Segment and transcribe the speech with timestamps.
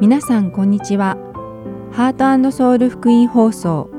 [0.00, 1.18] 皆さんこんにちは。
[1.92, 3.90] ハートソウル福音放送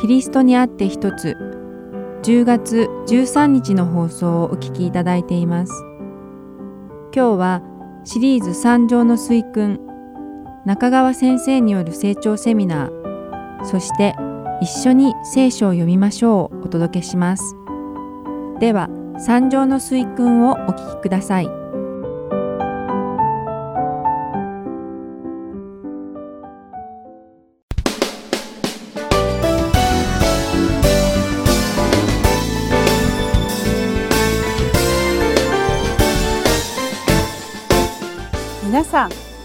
[0.00, 1.36] キリストにあって一つ
[2.22, 5.72] 10月13日の放送をお聞きいただいています。
[7.12, 7.62] 今日は
[8.04, 9.80] シリーズ三条の水訓
[10.64, 14.14] 中川先生による成長セミナーそして
[14.60, 17.56] 一緒に聖書を読みましょうお届けします。
[18.60, 21.67] では三条の水訓をお聞きください。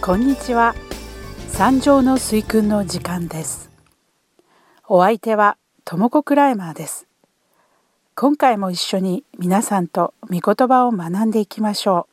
[0.05, 0.75] こんにちは。
[1.47, 3.69] 三条の水訓の時間です。
[4.89, 7.07] お相手はともこクライマーです。
[8.13, 12.09] 今回も一緒に皆さんと御言葉を学んでいきましょ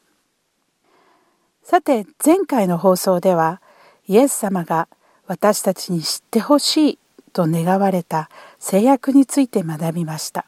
[1.64, 1.66] う。
[1.66, 3.60] さて前回の放送では
[4.06, 4.86] イエス様が
[5.26, 6.98] 私たちに知ってほしい
[7.32, 10.46] と願われた制約について学びました。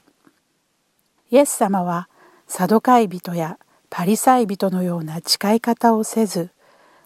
[1.33, 2.09] イエス様は
[2.47, 3.59] サドカイ人や
[3.91, 6.53] パリサイ人のような誓い方をせず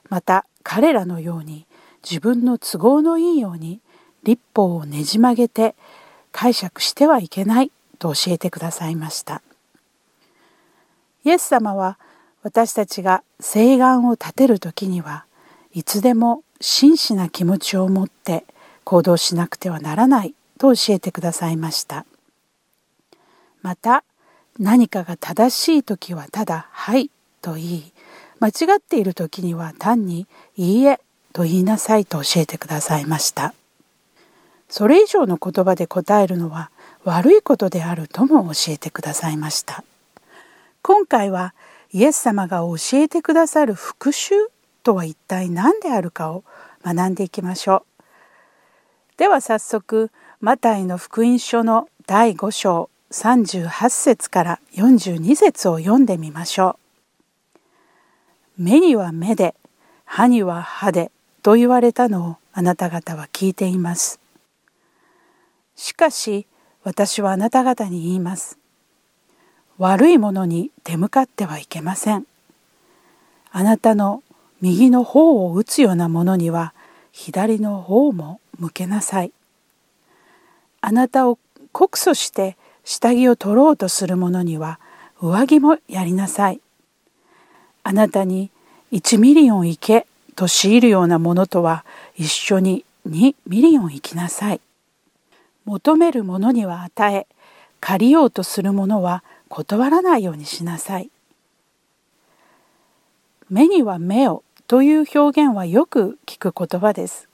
[0.09, 1.67] また彼らのように
[2.09, 3.81] 自分の都合のいいように
[4.23, 5.75] 立法をねじ曲げて
[6.33, 9.43] 解釈してはいけないと教えてくださいました。
[11.25, 11.99] イエス様は
[12.43, 15.25] 私たちが誓願を立てる時には
[15.73, 18.45] いつでも真摯な気持ちを持って
[18.85, 22.07] 行動しなくてはならないと教えてくださいました。
[23.63, 24.05] また
[24.59, 27.11] 何かが正しい時はただ「はい」
[27.43, 27.93] と言い
[28.41, 31.01] 間違っている時には単に「いいえ」
[31.33, 33.55] と言いなさいと教えてくださいました。
[34.69, 36.71] それ以上の言葉で答えるのは
[37.05, 39.85] 悪いことであるとも教えてくださいました。
[40.83, 41.55] 今回は
[41.93, 44.49] イエス様が教えてくださる復讐
[44.83, 46.45] とは一体何であるかを
[46.85, 48.03] 学んでいきましょう。
[49.17, 50.11] では早速
[50.41, 56.86] マタイの福音書の第5章38節から42節を読んでみましょう。
[58.59, 59.55] 目には目で
[60.05, 61.11] 歯には歯で
[61.43, 64.19] と言われたのをあなた方は聞いています。
[65.75, 66.47] しかし
[66.83, 68.59] 私はあなた方に言います。
[69.79, 72.27] 悪いものに手向かってはいけません。
[73.51, 74.23] あなたの
[74.63, 76.73] 右の方を打つようなものには
[77.13, 79.33] 左の方も向けなさい。
[80.81, 81.39] あなたを
[81.73, 84.81] 告訴して下着を取ろうとする者には
[85.21, 86.61] 上着もやりなさい。
[87.89, 88.51] あなたに
[88.91, 91.85] 1ミリオン行けと強いるようなものとは
[92.17, 94.61] 一緒に2ミリオン行きなさい。
[95.65, 97.29] 求める者には与え、
[97.79, 101.11] 借りようとする者は断らないようにしなさい。
[103.49, 107.29] 目には目をという表現はよく聞く言葉です。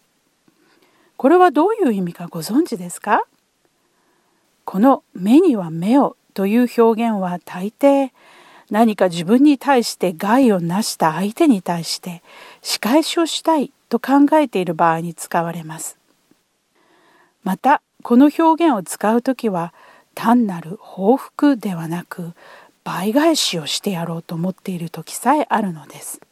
[1.16, 3.22] これはどういう意味かご存知ですか？
[4.66, 8.10] この目には目をという表現は大抵
[8.72, 12.22] 何か自分に対して害をなした相手に対して
[12.62, 15.98] 仕返しをしたいと考えている場合に使われます。
[17.44, 19.74] またこの表現を使う時は
[20.14, 22.32] 単なる報復ではなく
[22.82, 26.22] 倍返しをしてやろうと思っている時さえあるのです。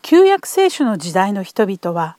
[0.00, 2.18] 旧約聖書の時代の人々は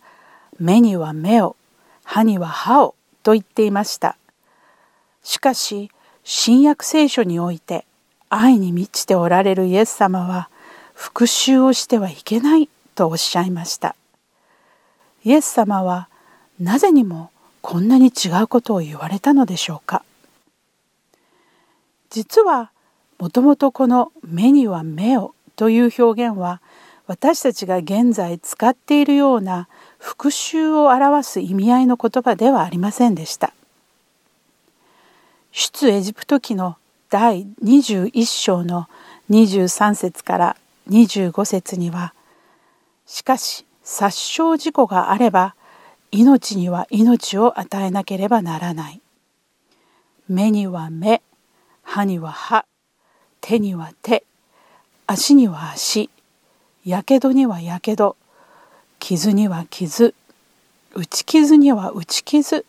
[0.60, 1.56] 目には目を
[2.04, 4.18] 歯には歯をと言っていました。
[5.22, 5.90] しかし
[6.24, 7.86] 新約聖書において
[8.28, 10.48] 愛に満ちておられるイエス様は
[10.94, 13.94] 復讐をしてはいけないとおっしゃいました
[15.24, 16.08] イエス様は
[16.60, 20.04] なぜにもこんなに違うことを言われたのでしょうか
[22.10, 22.70] 実は
[23.18, 26.60] もともとこの「目には目を」という表現は
[27.06, 33.52] 私たちが現在使っているような復讐を表す意味合いの言葉ではありませんでした。
[35.52, 36.76] 出エジプト記の
[37.18, 38.88] 第21章の
[39.30, 40.56] 23節から
[40.90, 42.12] 25節には
[43.08, 45.54] 「しかし殺傷事故があれば
[46.10, 49.00] 命には命を与えなければならない」
[50.28, 51.22] 「目には目
[51.82, 52.66] 歯には歯
[53.40, 54.22] 手には手
[55.06, 56.10] 足には足
[56.84, 58.18] やけどにはやけど
[58.98, 60.14] 傷には傷
[60.92, 62.66] 打ち傷には打ち傷」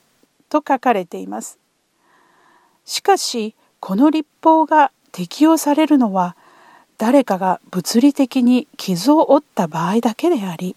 [0.48, 1.60] と書かれています。
[2.86, 6.36] しかしこの立法が適用されるのは
[6.98, 10.76] 誰かが物理的に傷を負った場合だけであり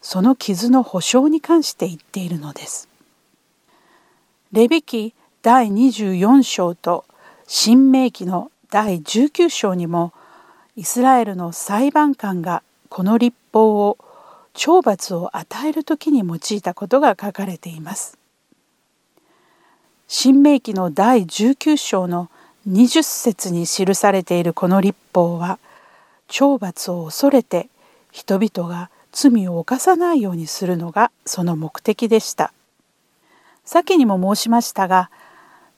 [0.00, 2.88] その傷の保証に関して言っているのです。
[4.52, 7.04] レビ記第24章と
[7.46, 10.12] 新明記の第19章にも
[10.76, 13.98] イスラエルの裁判官がこの立法を
[14.54, 18.17] 懲罰を与える時に用いたことが書かれています。
[20.10, 22.30] 新明記の第19章の
[22.66, 25.58] 20節に記されているこの立法は
[26.28, 27.68] 懲罰を恐れて
[28.10, 32.54] 人々が罪を犯さないようにするのがその目的でした。
[33.66, 35.10] 先にも申しましたが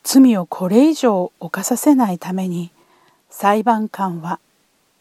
[0.05, 2.71] 罪をこれ以上犯させないために
[3.31, 4.39] 裁判官は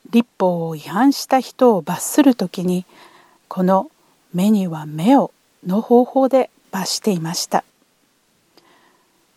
[0.09, 2.83] 立法を違反した人を罰する時に
[3.47, 3.91] この
[4.33, 5.31] 「目には目を」
[5.67, 7.63] の方法で罰していました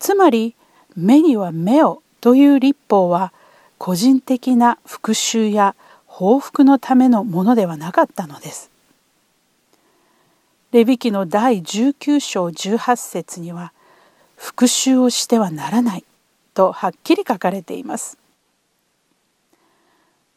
[0.02, 0.56] つまり
[0.96, 3.32] 「目には目を」という立法は
[3.78, 5.76] 個人的な復讐や
[6.06, 8.68] 報復のためのものではなかったのです。
[10.72, 13.72] レビ記の第19章18節には
[14.34, 16.04] 復讐をしてはならない
[16.54, 18.18] とはっきり書かれています。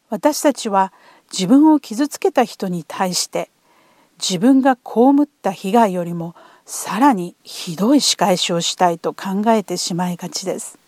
[0.10, 0.94] 私たちは
[1.32, 3.50] 自分を傷つけた人に対して
[4.20, 6.36] 自分が被った被害よりも
[6.66, 10.80] さらにひどい仕返しをしたいと考えてしまいがちです。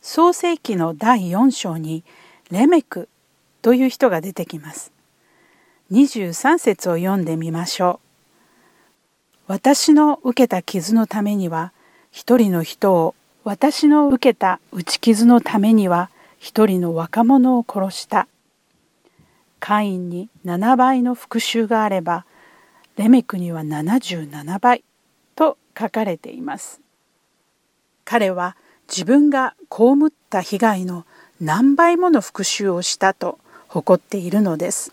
[0.00, 2.04] 創世記の第4章に
[2.50, 3.08] レメク
[3.62, 4.92] という人が出てきます。
[5.90, 8.00] 23節を読んでみましょ
[9.48, 9.52] う。
[9.52, 11.72] 私の受けた傷のためには
[12.12, 18.28] 一人の人を私の受けた打ち傷のためには一人の若者を殺した。
[19.58, 22.24] カインに7倍の復讐があれば
[22.96, 24.84] レメクには77倍
[25.36, 26.80] と書かれています。
[28.04, 28.56] 彼は
[28.88, 31.06] 自分が被った被害の
[31.40, 33.38] 何倍もの復讐をしたと
[33.68, 34.92] 誇っているのです。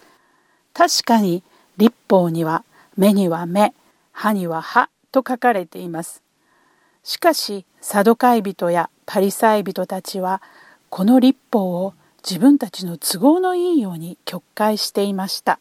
[0.74, 1.44] 確かに
[1.78, 2.64] 立法には
[2.96, 3.74] 目には目、
[4.12, 6.22] 歯には歯と書かれています。
[7.04, 10.42] しかしサドカイ人やパリサイ人たちは
[10.90, 11.94] この立法を
[12.28, 15.60] 自分たちの都合のいいように曲解していました。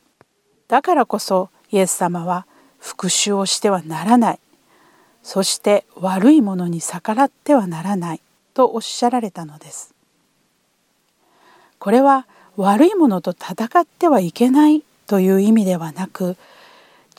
[0.68, 2.46] だからこそイエス様は
[2.78, 4.38] 復讐をしてはならない。
[5.22, 8.20] そして悪いものに逆らってはならない。
[8.54, 9.94] とおっしゃられたのです。
[11.78, 12.26] これは
[12.56, 16.38] 悪いものと戦ってはいけないという意味ではなく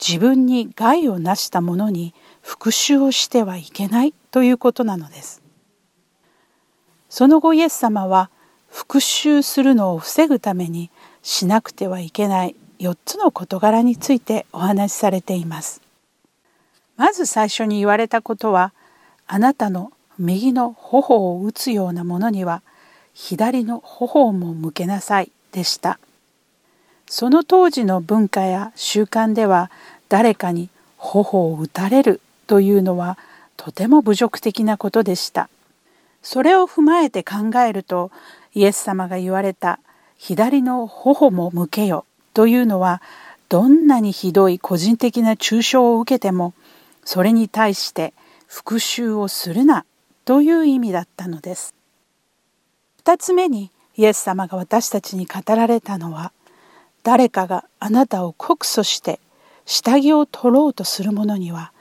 [0.04, 2.12] 自分に害をなしたものに
[2.42, 5.40] 復讐をしてはいけないということなのです。
[7.08, 8.30] その後イエス様は
[8.68, 10.90] 復讐するのを防ぐために
[11.22, 15.80] しなくてはいけない4つの事柄についてお話しされています。
[16.96, 18.72] まず最初に言われたことは
[19.26, 22.62] あなたの右の頬を打つようなものには
[23.14, 25.98] 左の頬も向けなさいでした。
[27.06, 29.70] その当時の文化や習慣では
[30.08, 33.18] 誰かに頬を打たれるというのは
[33.56, 35.48] とても侮辱的なことでした。
[36.22, 38.10] それを踏まえて考えると
[38.54, 39.78] イエス様が言われた
[40.16, 42.04] 左の頬も向けよ。
[42.38, 43.02] というのは
[43.48, 46.54] どんなにひどい個人的な抽象を受けても
[47.04, 48.14] それに対して
[48.46, 49.84] 復讐をするな
[50.24, 51.74] という意味だったのです。
[53.02, 56.30] 2つ目にイエス様が私たちに語られたのは
[57.02, 59.18] 誰かがあなたを告訴して
[59.66, 61.72] 下着を取ろうとする者には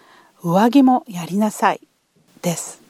[0.41, 1.81] 上着もやりなさい
[2.41, 2.81] です。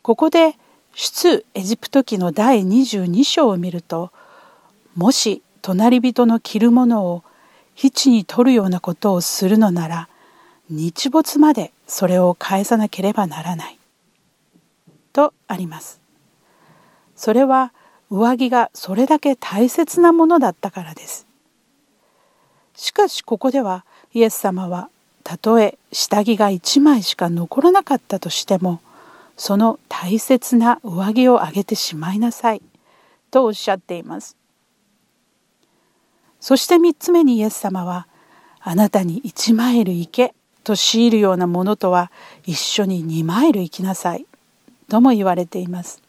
[0.00, 0.54] ここで
[0.94, 4.10] 出エジプト記の第22章を見ると
[4.96, 7.22] もし隣人の着るものを
[7.74, 10.08] 質に取るようなことをするのなら
[10.68, 13.78] 日没までそれを返さなければならない。
[15.12, 16.00] とあります。
[17.14, 17.72] それは
[18.10, 21.26] 上着がそれだけ大切なものだったからです。
[22.74, 24.88] しかしここではイエス様は
[25.24, 28.80] たとえ下着が1枚しか残らなかったとしても
[29.36, 32.62] その大切な上着をあげてしまいなさい
[33.30, 34.41] とおっしゃっています。
[36.42, 38.08] そして3つ目にイエス様は
[38.58, 40.34] あなたに1マイル行け
[40.64, 42.10] と強いるようなものとは
[42.44, 44.26] 一緒に2マイル行きなさい
[44.88, 46.02] とも言われています。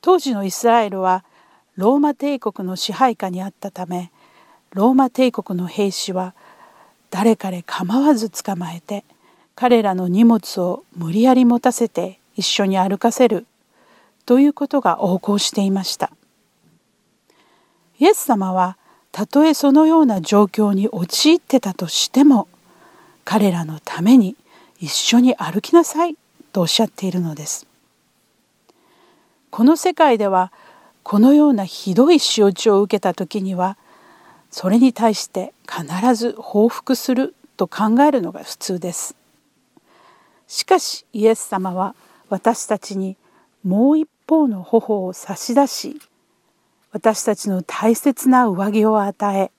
[0.00, 1.22] 当時のイスラエルは
[1.76, 4.10] ローマ帝国の支配下にあったため
[4.72, 6.32] ローマ帝国の兵士は
[7.10, 9.04] 誰彼構わず捕まえて
[9.54, 13.44] 彼らの荷物を無理やり持たせて一緒に歩かせる
[14.24, 16.10] ということが横行していました。
[17.98, 18.76] イエス様は
[19.12, 22.48] たとえそのような状況に陥ってたとしても
[23.24, 24.36] 彼らのために
[24.78, 26.16] 一緒に歩きなさい
[26.52, 27.66] とおっしゃっているのです。
[29.50, 30.52] この世界では
[31.02, 33.78] このようなひどい仕打ちを受けた時には
[34.50, 39.16] それに対して必ず報復すると考えるのが普通です。
[40.46, 41.94] しかしイエス様は
[42.28, 43.16] 私たちに
[43.64, 46.00] もう一方の頬を差し出し
[46.92, 49.50] 私たちの大切な上着を与え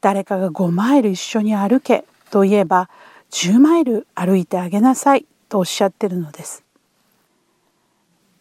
[0.00, 2.88] 誰かが5マイル一緒に歩けと言えば
[3.30, 6.64] 10マイル歩いてあげなさいとおっしゃってるのです。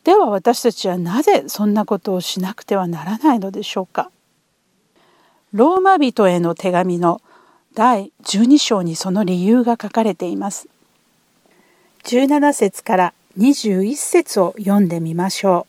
[0.04, 4.10] では私たちはなぜそんなことをしなくてはならないのでしょうか
[5.52, 7.22] ローマ人への手紙の
[7.74, 10.68] 第12章にその理由が書かれています。
[12.06, 15.68] 17節から21節を読んでみましょ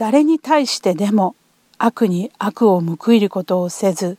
[0.00, 1.36] 誰に対してでも
[1.76, 4.16] 悪に悪を報いることをせず、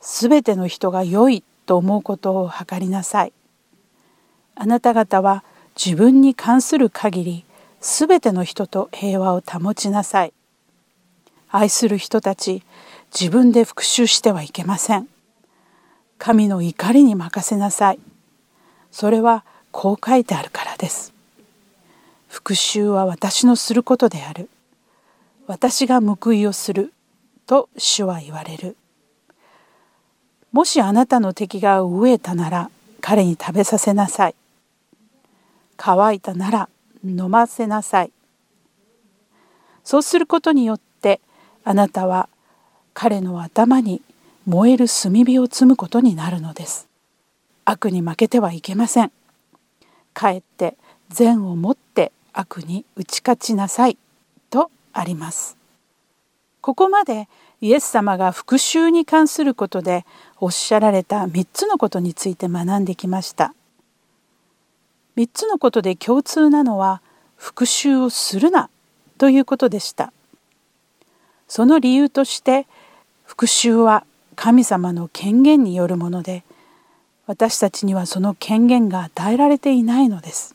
[0.00, 3.32] すべての人が良いと思うことを図りなさい。
[4.56, 5.44] あなた方は
[5.76, 7.44] 自分に関する限り、
[7.80, 10.32] すべての人と平和を保ちなさい。
[11.48, 12.64] 愛する人たち、
[13.16, 15.06] 自分で復讐してはいけません。
[16.18, 18.00] 神の怒りに任せなさい。
[18.90, 21.14] それはこう書いてあるからです。
[22.28, 24.48] 復讐は私のすることである。
[25.46, 26.92] 私が報いをする。
[27.46, 28.76] と主は言われる。
[30.52, 32.70] もしあなたの敵が飢えたなら
[33.00, 34.34] 彼に食べさせなさい。
[35.76, 36.68] 乾いたなら
[37.04, 38.12] 飲ませなさい。
[39.82, 41.20] そうすることによって
[41.64, 42.28] あなたは
[42.94, 44.00] 彼の頭に
[44.46, 46.88] 燃える炭火を積むことになるのです。
[47.66, 49.12] 悪に負けてはいけません。
[50.14, 50.76] かえって
[51.10, 53.98] 善をもって悪に打ち勝ちなさい
[54.94, 55.56] あります。
[56.60, 57.28] ここまで
[57.60, 60.06] イエス様が復讐に関することで
[60.40, 63.54] おっしゃられた3つのことについて学んできました。
[65.16, 67.02] 3つのことで共通なのは
[67.36, 68.70] 復讐をするな
[69.18, 70.12] ということでした。
[71.48, 72.66] その理由として
[73.24, 76.44] 復讐は神様の権限によるもので
[77.26, 80.54] 私たちにはその権限が与えられていないのです。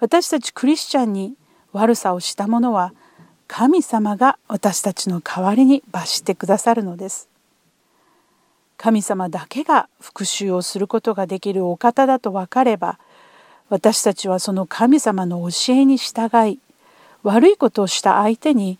[0.00, 1.34] 私たちクリスチャンに
[1.72, 2.92] 悪さをした者は
[3.48, 7.28] 神様が私たちの代わりに罰してくださるのです。
[8.78, 12.98] 神様だけが復讐をすることができるお方だと分かれば
[13.68, 16.58] 私たちはその神様の教えに従い
[17.22, 18.78] 悪いことをした相手に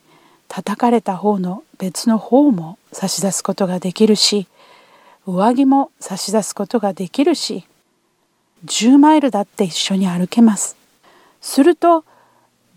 [0.49, 4.49] 叩かれた方の別の方も差し出すことができるし
[5.27, 7.65] 上着も差し出すことができるし
[8.65, 10.77] 10マイルだって一緒に歩けます。
[11.41, 12.05] すると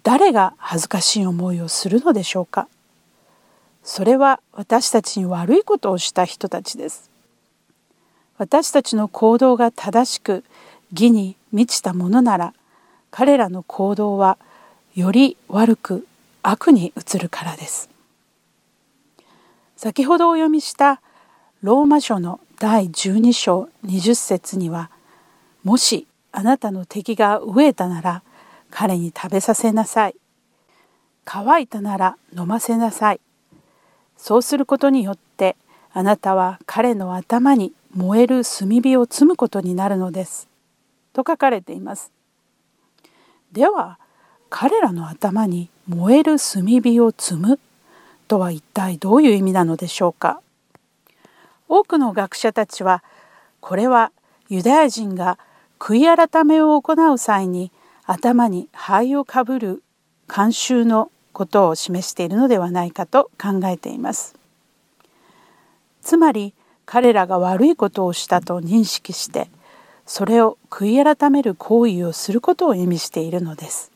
[0.06, 2.68] 誰が恥ずかしい思いをするのでしょうか？
[3.84, 7.10] それは私たちに悪いことをした人たちです。
[8.38, 10.44] 私たちの行動が正しく
[10.92, 12.54] 義に満ちたものなら
[13.10, 14.38] 彼らの行動は
[14.94, 16.08] より悪く
[16.44, 17.90] 悪に移るからです。
[19.76, 21.02] 先ほどお読みした
[21.64, 24.92] ローマ書の第12章20節には
[25.64, 28.22] もしあなたの敵が飢えたなら
[28.78, 30.16] 彼に食べさせなさい。
[31.24, 33.22] 乾いたなら飲ませなさい。
[34.18, 35.56] そうすることによって
[35.94, 40.50] あなたは彼の頭に燃える炭火を積むことになるのです。
[41.14, 42.12] と書かれています。
[43.54, 43.98] では
[44.50, 47.60] 彼らの頭に燃える炭火を積む？
[48.28, 50.42] とは一体どういう意味なのでしょうか？
[51.70, 53.06] 多くの学者たちは
[53.62, 54.12] これは
[54.50, 55.40] ユダヤ人が
[55.80, 57.72] 悔い改めを行う際に
[58.06, 59.84] 頭に灰をかぶる
[60.28, 64.36] 慣習のことを示しているのではないかと考えています。
[66.02, 66.54] つまり
[66.86, 69.50] 彼らが悪いことをしたと認識して
[70.06, 73.92] それを悔い改める行為をすることを意味しているのです。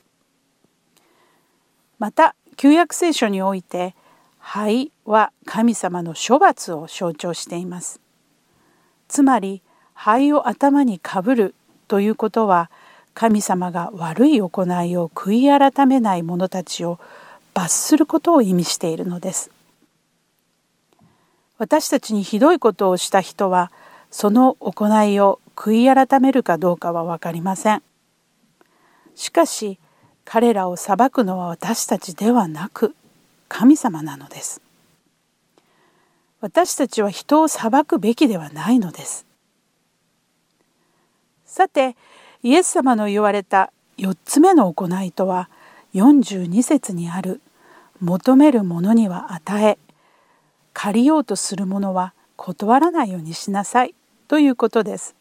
[2.00, 3.94] また旧約聖書において
[4.40, 8.02] 灰は神様の処罰を象徴しています。
[9.08, 9.62] つまり
[9.94, 11.56] 灰を頭にかぶる
[11.88, 12.72] ということは
[13.20, 14.48] 神様が悪い行
[14.82, 17.00] いを悔い改めない者たちを
[17.54, 19.52] 罰することを意味しているのです。
[21.58, 23.74] 私たちにひどいことをした人は
[24.10, 27.84] その行いを悔い改めるかどうかは分かりません。
[29.16, 29.80] しかし
[30.24, 32.96] 彼らを裁くのは私たちではなく
[33.50, 34.62] 神様なのです。
[36.40, 39.26] 私たちは人を裁くべきではないのです。
[41.44, 41.98] さて
[42.42, 45.50] イエス様の言われた4つ目の行いとは
[45.94, 47.42] 42節にある
[48.00, 49.78] 「求める者には与え
[50.74, 53.94] 借りようとする者は断らないようにしなさい」
[54.30, 55.16] ということです。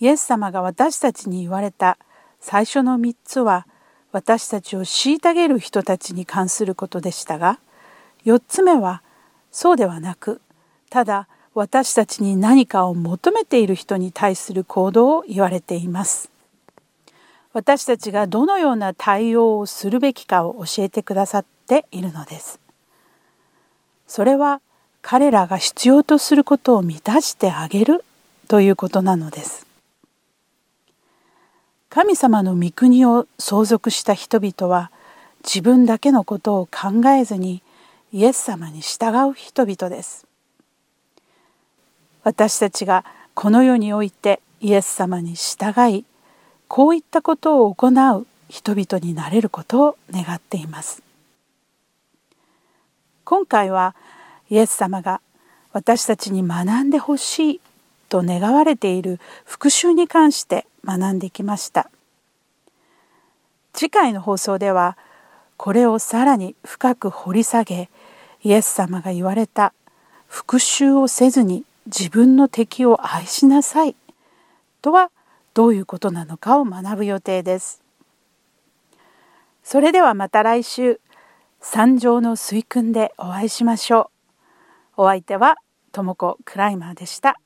[0.00, 1.98] イエス様が私たちに言われた
[2.40, 3.66] 最初の3つは
[4.12, 7.58] 私たちを虐げる人たちに関することでしたが
[8.24, 9.02] 4つ目は
[9.50, 10.40] そうではなく
[10.88, 16.30] ただ私たちに何かを求めている人に対する行動を言われています。
[17.52, 22.60] 私たちがどのような対応をするべきかを教えてくださっているのです。
[24.06, 24.60] それは
[25.02, 28.04] 彼らが必要とすることを満たしてあげる
[28.46, 29.66] ということなのです。
[31.88, 34.92] 神様の御国を相続した人々は
[35.42, 37.62] 自分だけのことを考えずに
[38.12, 40.27] イエス様に従う人々です。
[42.28, 46.04] 私たちがこの世においてイエス様に従い
[46.68, 51.02] こういったことを行う人々になれることを願っています。
[53.24, 53.96] 今回は
[54.50, 55.22] イエス様が
[55.72, 57.60] 私たちに学んでほしい
[58.10, 61.90] と願われている復讐に関して学んできました。
[63.72, 64.98] 次回の放送では
[65.56, 67.88] これをさらに深く掘り下げ
[68.42, 69.72] イエス様が言われた
[70.26, 73.96] 復讐をせずに自分の敵を愛しなさい
[74.82, 75.10] とは
[75.54, 77.82] どういうことなのかを学ぶ予定です。
[79.64, 81.00] それではまた来週
[81.60, 84.10] 三条の水訓でお会いしましょ
[84.96, 85.02] う。
[85.02, 85.56] お相手は
[85.90, 87.40] ともこクライマーでした。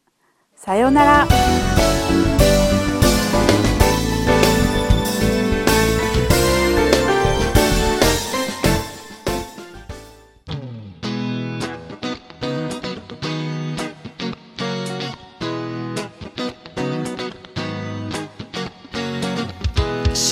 [0.56, 2.01] さようなら。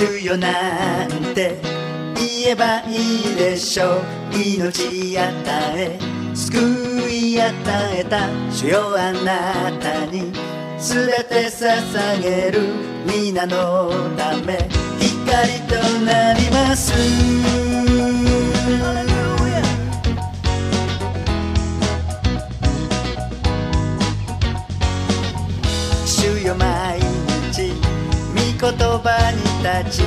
[0.01, 1.59] 手よなんて
[2.17, 4.01] 言えばいいでしょう。
[4.33, 5.31] 命与
[5.77, 5.99] え
[6.35, 6.57] 救
[7.11, 7.53] い与
[7.99, 10.33] えた主よあなたに。
[10.79, 12.61] 全て捧げる
[13.05, 14.57] 皆のため
[14.99, 15.75] 光と
[16.07, 16.95] なります。
[28.61, 29.41] 言葉に
[29.89, 30.05] 立ち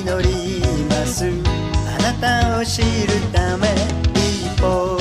[0.00, 1.30] 祈ります。
[1.86, 2.86] あなたを知る
[3.32, 3.68] ため
[4.14, 4.95] 一歩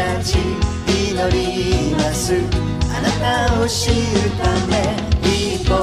[0.00, 0.38] 葉に立ち
[1.10, 2.34] 祈ります
[2.92, 3.06] あな
[3.48, 3.94] たを知る
[4.40, 4.72] ため
[5.22, 5.28] 一
[5.68, 5.74] 歩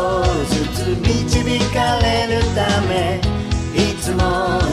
[0.45, 3.21] ずつ導かれるため
[3.75, 4.17] いつも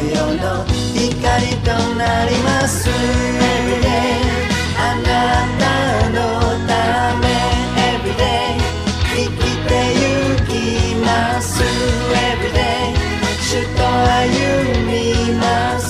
[0.01, 2.89] 世の光となります。
[2.89, 3.93] Everyday
[4.79, 5.09] あな
[5.59, 5.65] た
[6.11, 6.17] の
[6.67, 6.71] た
[7.21, 7.25] め
[7.77, 8.57] Everyday
[9.15, 10.05] 生きてゆ
[10.47, 10.51] き
[11.05, 11.07] ま
[11.41, 11.63] す。
[11.63, 12.97] Everyday
[13.43, 14.25] 主と歩
[14.87, 14.93] み
[15.39, 15.43] ま
[15.79, 15.84] す。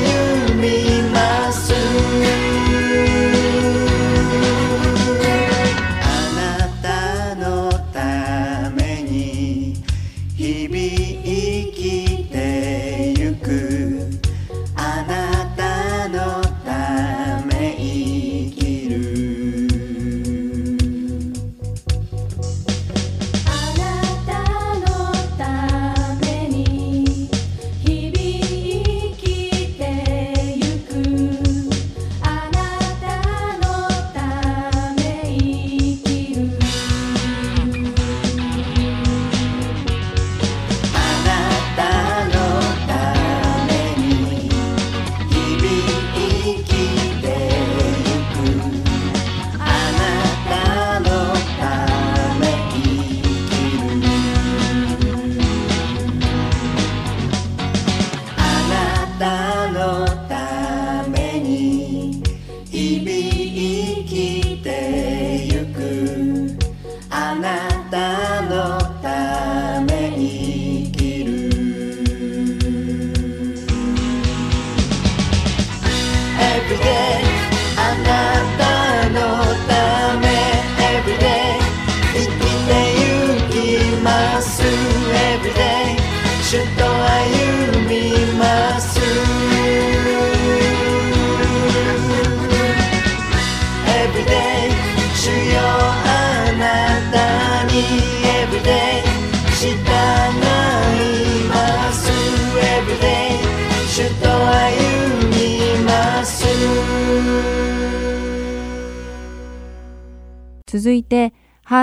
[0.00, 0.91] と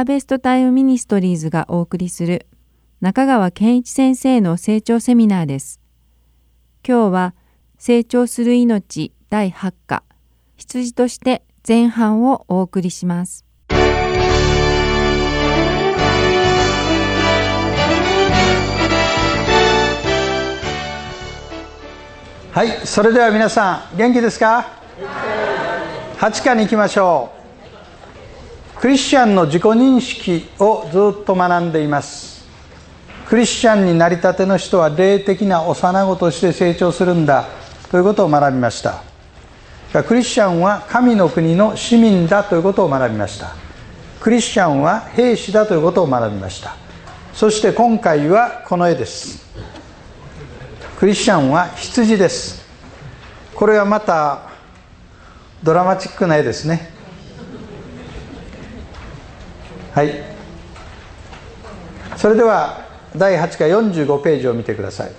[0.09, 2.47] ベストタイムミニストリーズがお送りする
[2.99, 5.79] 中川健一先生の成長セミナーです。
[6.83, 7.35] 今日は
[7.77, 10.01] 成長する命第8課
[10.57, 13.45] 羊として前半をお送りします。
[22.51, 24.69] はいそれでは皆さん元気ですか
[26.17, 27.38] ？8課に行きましょう
[28.79, 32.47] クリスチャンの自己認識をずっと学んでいます。
[33.27, 37.45] クリスチャンになりたての人は霊的な幼子として成長するんだ
[37.91, 39.03] ということを学びました。
[40.03, 43.53] クリスチャンは神の国の市民だということを学びました。
[44.21, 46.77] クリスチャンは兵士だということを学びました。
[47.33, 49.45] そして今回はこの絵です。
[50.97, 52.65] クリスチャンは羊です。
[53.53, 54.43] これはまた
[55.61, 56.97] ドラマチックな絵ですね。
[59.99, 60.13] はい。
[62.15, 62.85] それでは
[63.17, 65.11] 第8回45ページを見てください。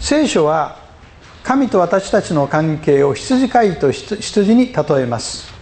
[0.00, 0.78] 聖書は
[1.42, 5.52] 神と私たちの関係を羊飼いと羊に例えます。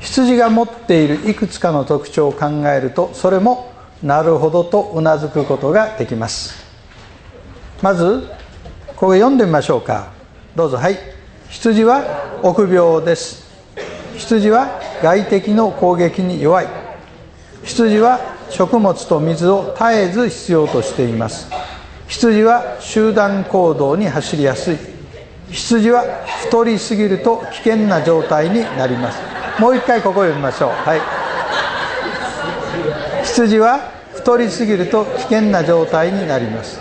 [0.00, 6.62] 羊が持っているいくつかの特徴を考えるとそれもなるほどとうなずくことができます。
[7.80, 8.28] まず
[8.88, 10.12] ここ読んでみましょうか。
[10.54, 10.76] どうぞ。
[10.76, 10.98] はい。
[11.48, 13.47] 羊は臆病です。
[14.18, 16.66] 羊は外敵の攻撃に弱い。
[17.62, 21.48] 羊は食物と水を絶えず必要としています。
[22.08, 24.76] 羊は集団行動に走りやすい。
[25.50, 26.02] 羊は
[26.42, 29.20] 太りすぎると危険な状態になります。
[29.60, 30.70] もう一回ここ読みましょう。
[30.70, 31.00] はい。
[33.24, 36.80] 羊は太りすぎると危険な状態になります。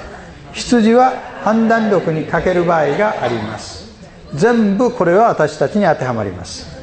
[0.54, 3.88] 羊は判断力に欠ける場合があります。
[4.34, 6.77] 全部これは私たちに当てはまります。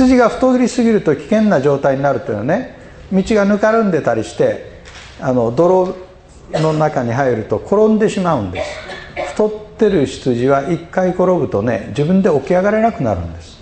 [0.00, 2.78] 羊が太りすぎると危険な状態になるというのはね
[3.12, 4.80] 道がぬかるんでたりして
[5.20, 5.96] あの泥
[6.52, 8.70] の中に入ると転んでしまうんです。
[9.32, 13.58] 太ってる羊は一回転ぶとね自分で起き上がれなくなるんです。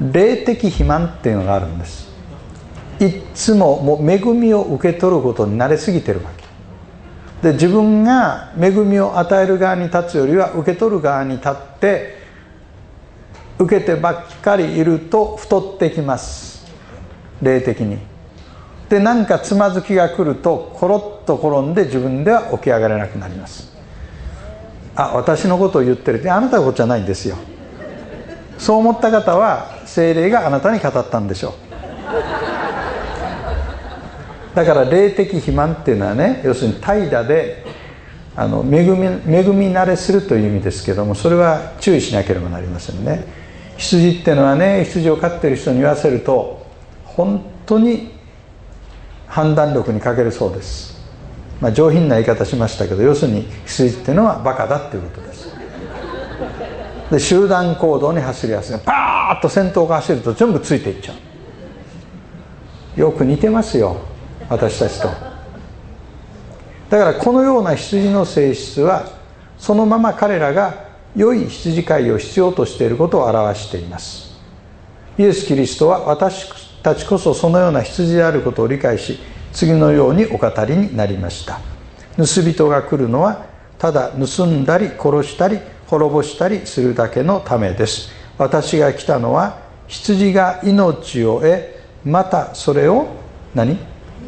[0.00, 2.10] 霊的肥満っていうのがあるんです。
[3.00, 6.42] いつももう恵みを受け取ることに慣れすぎてるわけ。
[7.48, 12.21] で自分が恵みを与える側に立つよりは受け取る側に立って
[13.62, 16.66] 受けてばっかりいると太ってきます。
[17.40, 17.98] 霊的に。
[18.88, 23.72] で何かつまずきが来るとコロッと転んで自分では起き上がれなくなります。
[24.94, 27.36] あ私のことを言ってるってあなたのことじゃないんですよ。
[28.58, 31.52] そう思った方は精霊があなたに語ったんでしょう。
[34.54, 37.64] だから霊的肥満っていうのはね要するに怠惰で
[38.36, 43.41] あの恵み恵み慣れするという意味ですけどもそれは注意しなければなりませんね。
[43.76, 46.66] 羊っていうのはね羊を飼ってる人に言わせると
[47.04, 48.12] 本当に
[49.26, 51.00] 判断力に欠けるそうです。
[51.60, 55.52] まあ上品な言い方しましたけど要するに羊っていうのはバカだっていうことです。
[57.10, 58.78] で集団行動に走りやすい。
[58.84, 61.14] パーッと先頭が走ると全部ついていっちゃ
[62.96, 63.00] う。
[63.00, 63.96] よく似てますよ
[64.48, 65.08] 私たちと。
[66.90, 69.06] だからこのような羊の性質は
[69.56, 74.32] そのまま彼らが良い羊飼いを必要としていることを表しています。
[75.18, 76.50] イエス・キリストは私
[76.82, 79.18] たちこそそのような羊であることを理解し
[79.52, 81.60] 次のようにお語りになりました。
[82.16, 83.44] 盗人が来るのは
[83.78, 88.10] ただ盗んだり殺したり滅ぼしたりするだけのためです。
[88.38, 91.62] 私が来たのは羊が命を得
[92.04, 93.06] またそれを
[93.54, 93.76] 何？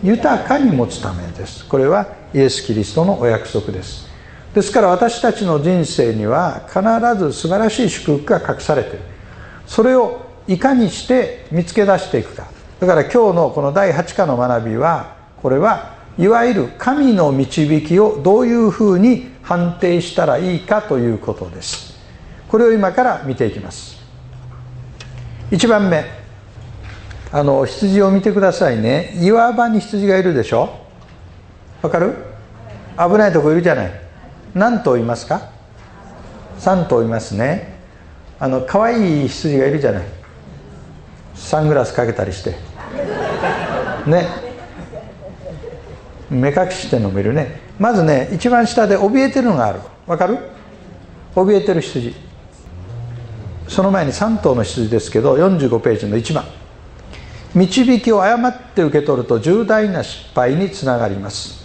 [0.03, 1.67] 豊かに持つためです。
[1.67, 4.07] これはイエス・キリストのお約束です。
[4.55, 6.81] ですから私たちの人生には必
[7.19, 9.01] ず素晴らしい祝福が隠されている。
[9.67, 12.47] それをいかにして見つけ出していくか。
[12.79, 21.99] だから今日のこの第8課の学びはこれはいわゆる神の導きをどういうふうに判定したらいいかということです。
[22.47, 23.97] これを今から見ていきます。
[25.51, 26.05] 1番目。
[27.33, 29.19] あの羊を見てくださいね。
[29.21, 30.79] 岩場に羊がいるでしょ？
[31.83, 32.15] わかる？
[32.97, 34.04] 危ないとこいるじゃない。
[34.55, 35.51] 何頭いますか
[36.61, 37.75] ？3頭いますね。
[38.39, 40.03] あの可愛い羊がいるじゃない。
[41.35, 42.51] サングラスかけたりして。
[44.07, 44.29] ね。
[46.31, 47.61] 目隠ししてるのもいるね。
[47.79, 49.81] まずね一番下で怯えてるのがある。
[50.07, 50.39] わかる？
[51.35, 52.15] 怯えてる羊。
[53.67, 56.45] その前に3頭の羊ですけど45ページの1番。
[57.55, 61.64] 導きを誤って受け取ると重大な失敗につながります。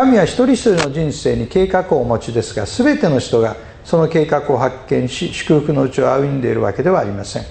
[0.00, 7.42] 神は一人一人の人生に計画をお持ちですが全ての人がその計画を発見し祝福のうちを歩んでいるわけではありません。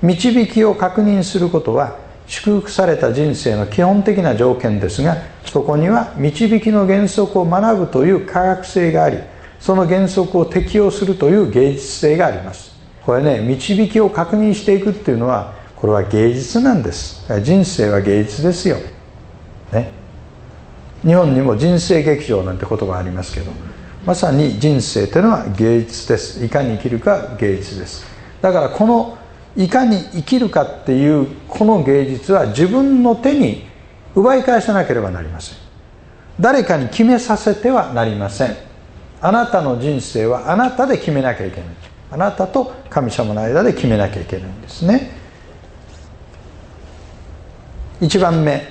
[0.00, 9.18] 導きを確認することは祝福された人生の基本的な条件ですがそこには導きの原則を学ぶという科学性があり
[9.60, 12.74] その原則を適用するという芸術性があります。
[13.04, 17.22] これね導きを確認していくっていうのはこれは芸術なんです。
[17.42, 18.78] 人生は芸術ですよ、
[21.06, 23.52] 日本にも人生劇場なんて言葉ありますけど
[24.04, 26.44] まさに人生というのは芸術です。
[26.44, 28.06] いかに生きるか芸術です。
[28.40, 29.18] だからこの
[29.56, 33.66] いかに生きるかっていうこの芸術は自分の手に
[34.14, 35.58] 奪い返さなければなりません。
[36.38, 38.56] 誰かに決めさせてはなりません。
[39.20, 41.66] あなたの人生はあなたで決めなきゃいけない。
[42.12, 45.10] あなたと神様の間で決めなきゃいけないんですね。
[48.00, 48.62] 1番目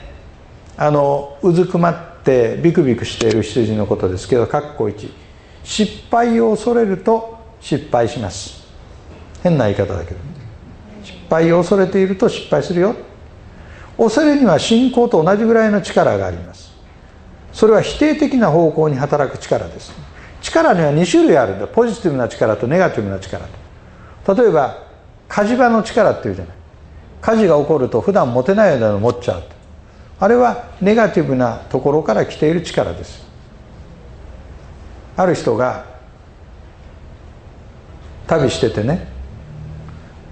[0.77, 5.11] あのうずくまってビクビクしている羊のことですけど括弧1
[5.63, 8.65] 失敗を恐れると失敗します。
[9.41, 10.19] 変な言い方だけど。
[11.03, 12.95] 失敗を恐れていると失敗するよ。
[13.97, 16.71] 恐れには信仰と同じぐらいの力があります。
[17.53, 19.93] それは否定的な方向に働く力です。
[20.41, 21.67] 力には2種類あるんだ。
[21.67, 23.47] ポジティブな力とネガティブな力
[24.25, 24.35] と。
[24.35, 24.83] 例えば
[25.27, 26.55] 火事場の力っていうじゃない。
[27.21, 29.43] 火事が起こると普段持てないようなの持っちゃう
[30.19, 33.25] あれはネガティブなところから来ている力です。
[35.17, 35.85] ある人が
[38.27, 39.07] 旅しててね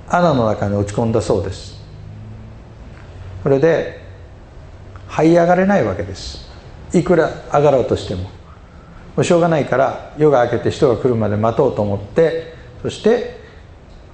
[0.07, 1.81] 穴の中に落ち込んだそうです。
[3.43, 4.01] それで
[5.09, 6.49] 這い上がれないわけです。
[6.93, 8.23] いくら上がろうとしても。
[8.23, 8.29] も
[9.17, 13.39] うしょうがないから夜が明けて人が来るまで待とうと思ってそして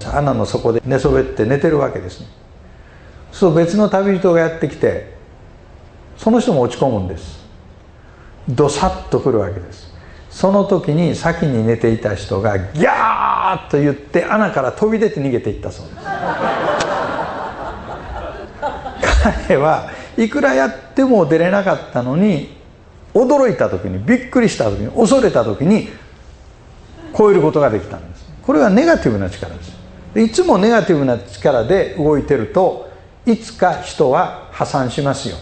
[0.03, 2.27] 穴の底で寝そべって寝てるわけですね。
[3.31, 5.18] そう別の旅人がやってきて
[6.19, 7.39] その人も落ち込むんです。
[8.47, 9.89] どさっと来るわけです。
[10.29, 15.97] その時に先に寝ていた人がギャーッと言って穴から飛び出て逃げていったそうです。
[19.47, 22.57] 彼はいくらやっても出れなかったのに
[23.13, 25.89] 驚いた時にびっくりした時に恐れた時に
[27.17, 28.29] 超えることができたんです。
[28.45, 29.71] これはネガティブな力です。
[30.19, 32.89] いつもネガティブな力で動いてると
[33.25, 35.37] いつか人は破産しますよ。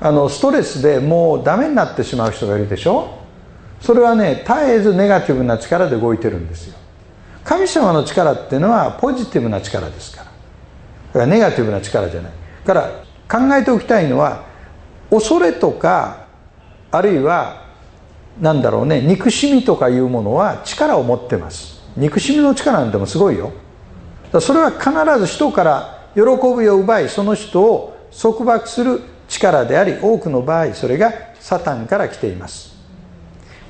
[0.00, 3.18] あのストレスでもうダメになってしまう人がいるでしょ？
[3.80, 6.76] それはね絶えずネガティブな力で動いてるんですよ。
[7.44, 10.24] 神様の力っていうのはポジティブな力ですから。
[10.24, 10.32] だ
[11.12, 12.32] からネガティブな力じゃない。
[12.64, 12.80] だか
[13.28, 14.44] ら考えておきたいのは
[15.10, 16.26] 恐れとか
[16.90, 17.66] あるいは
[18.40, 21.80] 何だろうね憎しみとかいうものは力を持ってます。
[21.96, 23.52] 憎しみの力なんてもすごいよ。
[24.40, 32.74] それは必ず人から喜びを奪いその人を束縛する力であり多くの場合それがサタンから来ています。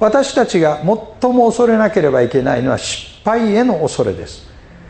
[0.01, 4.49] 私たちが最も恐れなければいけないのは失敗への恐れです。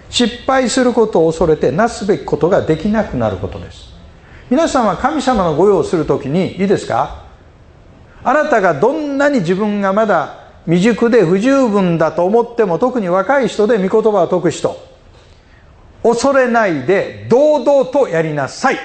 [0.09, 3.91] 失敗することを恐れてなすべきことができなくなることです。
[4.49, 7.25] 皆さんは神様の御用をするときにいいですか？
[8.23, 14.77] あなたがどんなに自分がまだ未熟で不十分だと思っても特に若い人で御言葉を説く人。
[16.03, 18.79] 恐れないで堂々とやりなさい。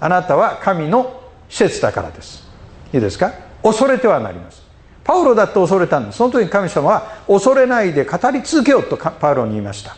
[0.00, 2.48] あなたは神の施設だからです。
[2.92, 3.32] いいですか？
[3.62, 4.62] 恐れてはなります。
[5.04, 6.18] パウロだって恐れたんです。
[6.18, 9.96] その時に神様は恐れないで語り続けようとパウロに言いました。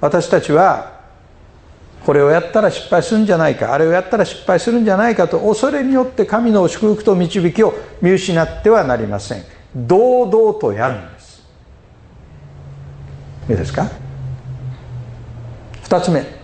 [0.00, 1.00] 私たちは
[2.04, 9.44] これをやったら失敗するんじゃないかあれをやったら失敗するんじゃないかと恐れによって神の祝福と導きを見失ってはなりません。
[9.74, 11.42] 堂々とやるんです。
[13.50, 13.88] いいですか
[15.84, 16.41] ？2つ目。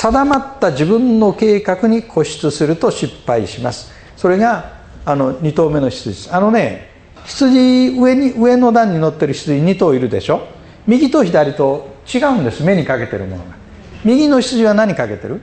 [0.00, 3.90] 定まった自分の計画に固執すると失敗します。
[4.16, 6.10] それがあの2頭目の羊。
[6.10, 6.88] ですあのね
[7.24, 10.46] 羊上に上の段に乗ってる羊2頭いるでしょ？
[10.86, 12.62] 右と左と違うんです。
[12.62, 13.56] 目にかけてるものが。
[14.04, 15.40] 右の羊は何かけてる？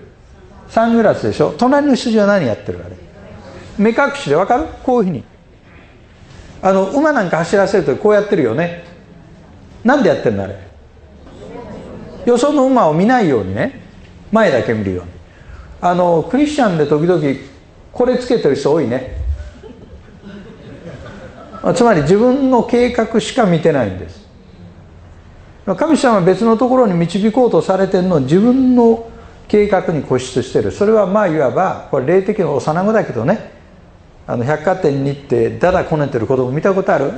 [0.70, 1.54] サングラスでしょ？
[1.58, 2.96] 隣の羊は何やってるあれ？
[3.78, 4.68] 目隠しで分かる？
[4.84, 5.26] こういうふうに。
[6.62, 8.86] あの馬なんか走らせるとこうやってるよね。
[9.84, 10.56] なんでやってるのあれ？
[12.26, 13.84] よその馬を見ないようにね。
[14.32, 15.12] 前だけ見るように
[15.82, 17.22] あのクリスチャンで時々
[17.92, 19.24] これつけてる人多いね。
[21.76, 24.26] つまり自分の計画しか見てないんです。
[25.78, 29.10] 神様は別のところに導こうとされてるのを自分の
[29.48, 30.72] 計画に固執してる。
[30.72, 33.52] それはまあいわばこれ霊的な幼子だけどね。
[34.28, 37.06] あの百貨店に行ってだだこねてる子供見たことある？
[37.06, 37.14] ああ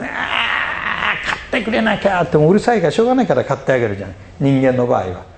[1.51, 4.15] 買ってくれなきゃってもうるさいからしょうがないから買ってあげるじゃない。
[4.39, 5.36] 人間の場合は。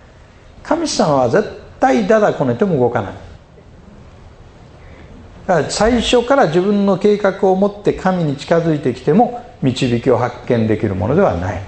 [0.70, 3.14] 神様は絶対だだこねても動かない。
[5.48, 11.64] だから最初から自分の計画を持って神に近づいてきても導きを発見できるものではない。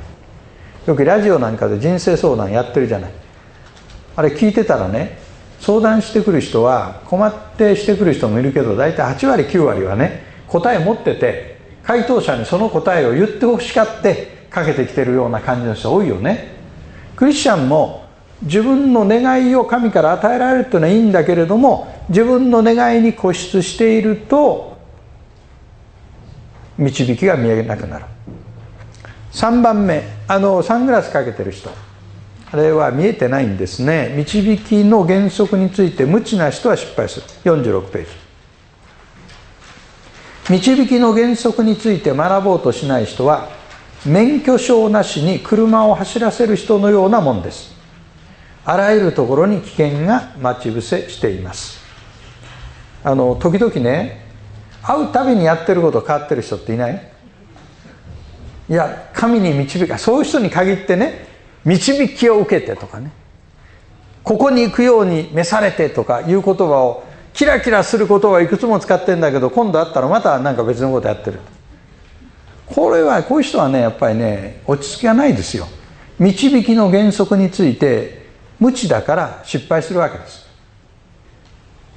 [0.85, 3.11] よくラジオなんかで人生相談やってるじゃない。
[4.17, 5.17] あれ聞いてたらね
[5.59, 16.55] 相談してくる人は困ってしてくる人もいるけど大体8割9割はね答え持ってて回答者にその答えを言ってほしかってかけてきてるような感じの人多いよね。
[17.15, 18.00] クリスチャンも
[18.41, 24.77] 自分の願いを神から与えられるっていうのはいいんだけれども自分の願いに固執していると
[26.77, 28.05] 導きが見えなくなる。
[29.33, 31.69] 3番目あのサングラスかけてる人。
[32.53, 34.13] あれは見えてないんですね。
[34.17, 37.25] 導きの原則について無知な人は失敗する。
[37.45, 38.09] 46ページ。
[40.49, 43.49] 導きの原則について学ぼうとしない人は
[44.05, 47.73] 免許証なしに車を走らせる人のようなもんです。
[48.63, 51.79] あらゆるところに危険が待ち伏せしています。
[53.03, 54.25] あの時々ね
[54.83, 57.11] 会うたびにやってること変わってる人っていない？
[58.69, 61.27] いや神に導かそういう人に限ってね
[61.65, 63.11] 導きを受けてとかね。
[64.23, 71.39] ここに行くように召されてとかいう言葉をキラキラする言葉をいくつも使ってんだけど今度会ったらまた何か別のことやってる。
[72.67, 75.67] これはこういう人はねやっぱりね落ち着きがないですよ。
[76.19, 78.20] 導きの原則について
[78.61, 80.45] 無知だから失敗するわけです。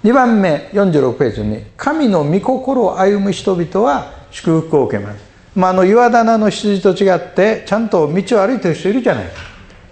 [0.03, 5.19] 2番目46ページに「神の御心を歩む人々は祝福を受けます」
[5.55, 9.25] まあ、あの岩棚の羊と違ってちゃんと道を歩いてる人いるじゃない。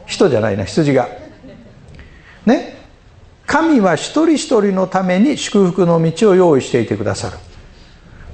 [0.06, 1.08] 人じゃないな羊が。
[2.46, 2.78] ね。
[3.46, 7.36] 神は一人一人のために祝福の道を用意していてくださる。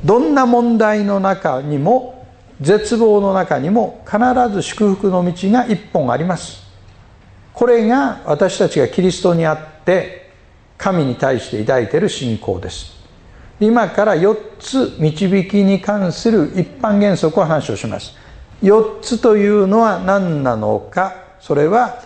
[0.05, 2.25] どんな問題の中にも
[2.61, 4.19] 絶望の中にも必
[4.53, 6.68] ず祝福の道が一本あります。
[7.59, 10.31] これが私たちがキリストにあって
[10.77, 12.97] 神に対して抱いている信仰です。
[13.59, 18.15] 今から4つ導きに関する一般原則を話をします。
[18.63, 22.01] 4つというのは何なのかそれは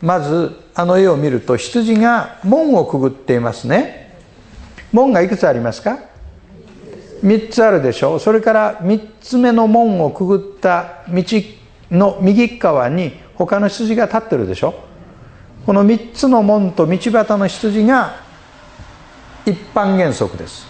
[0.00, 4.18] まずあの絵を見ると羊が門をくぐっていますね。
[4.90, 6.00] 門がいくつありますか
[7.22, 8.18] ？3つあるでしょう。
[8.18, 11.22] それから3つ目の門をくぐった道
[11.92, 14.74] の右側に他の羊が立ってるでしょ？
[15.64, 18.16] この3つの門と道端の羊が
[19.46, 20.66] 一般原則です。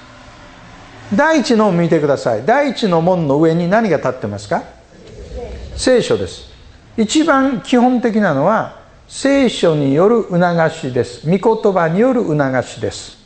[1.14, 2.46] 第一のを見てください。
[2.46, 4.62] 第一の門の上に何が立ってますか？
[5.76, 6.50] 聖書です。
[6.96, 11.28] 一番基本的なのは聖書による促しです。
[11.28, 13.18] 御言葉による促しです。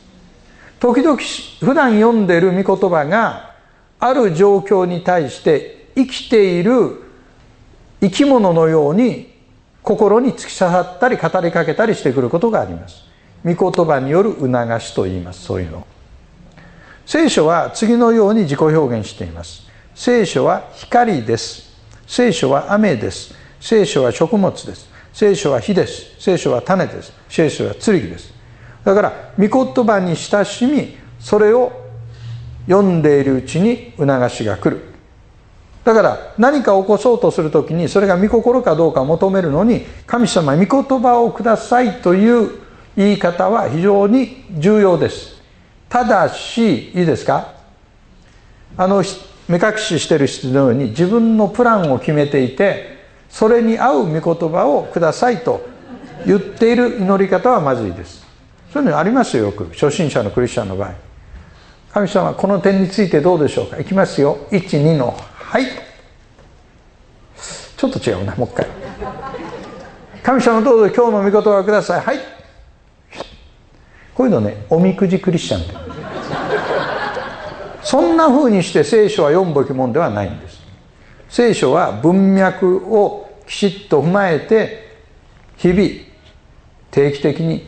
[0.79, 1.19] 時々
[1.59, 3.53] 普段読んでる御言葉が
[3.99, 7.03] ある状況に対して生きている
[8.01, 9.34] 生き物のように
[9.85, 13.03] 心に突き刺さったり語りかけたりしてくることがあります。
[13.45, 14.49] 御言葉による促
[14.81, 15.43] しと言います。
[15.43, 15.85] そういうの。
[17.05, 19.67] 聖書は次のように自己表現しています。
[19.93, 21.71] 聖書は光です。
[22.07, 23.35] 聖書は雨です。
[23.61, 24.89] 聖書は食物です。
[25.13, 26.19] 聖書は火です。
[26.19, 27.13] 聖書は種です。
[27.29, 28.33] 聖書は剣です。
[28.83, 31.71] だから御言葉に親しみそれを
[32.67, 34.94] 読んでいるうちに促しが来る。
[35.85, 42.59] だから何か起こそうとする時にそれが御心かどうか求めるのに神様御言葉をくださいという
[42.97, 45.35] 言い方は非常に重要です。
[45.87, 47.53] ただしいいですか？
[48.75, 49.03] あの
[49.47, 55.67] 目隠ししてる人のように自分のプランを決めていてそれに合う御言葉をくださいと
[56.25, 58.25] 言っている祈り方はまずいです。
[58.73, 59.65] そういうのありますよよく。
[59.65, 60.93] 初心者のクリスチャンの場合。
[61.93, 63.79] 神様この点についてどうでしょうか？
[63.79, 64.39] いきますよ。
[64.49, 65.15] 12の。
[65.45, 65.65] はい。
[67.77, 68.67] ちょっと違うなもう一回。
[70.23, 72.01] 神様どうぞ今日の御言葉をください。
[72.01, 72.19] はい。
[74.15, 75.73] こういうのねおみくじクリスチャンって
[77.83, 80.61] そんなふうにして聖書は読むべきもんではないんです。
[81.29, 84.97] 聖書は文脈をきちっと踏まえて
[85.57, 85.89] 日々
[86.89, 87.67] 定期的に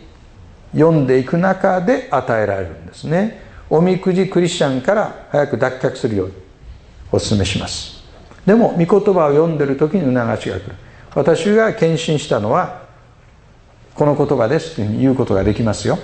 [0.73, 3.45] 読んでいく中で与えられるんですね。
[3.69, 6.46] おみくじクリスチャンから早く脱却するように。
[7.11, 8.03] お勧めします。
[8.45, 10.75] でも御言葉を読んでる時に促しが来る。
[11.15, 12.85] 私が献身したのは
[13.95, 15.97] この言葉ですというふうに言うことができますよ。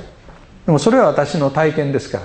[0.66, 2.20] でもそれは私の体験ですか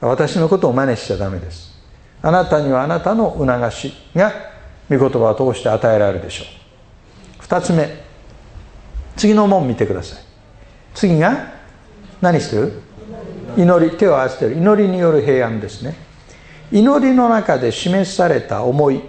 [0.00, 0.08] ら。
[0.08, 1.78] 私のことを真似しちゃダメです。
[2.22, 4.32] あなたにはあなたの促しが
[4.88, 6.44] 御言葉を通して与えられるでしょ
[7.38, 7.42] う。
[7.42, 8.02] 2つ目。
[9.16, 10.18] 次の門見てください。
[10.94, 11.52] 次が
[12.20, 12.72] 何してる？
[13.56, 13.96] 祈り。
[13.96, 14.54] 手を合わせてる。
[14.56, 15.94] 祈りによる平安ですね。
[16.72, 19.00] 祈りの中で示された思い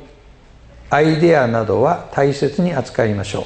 [0.90, 3.44] アイデアなどは大切に扱いましょう。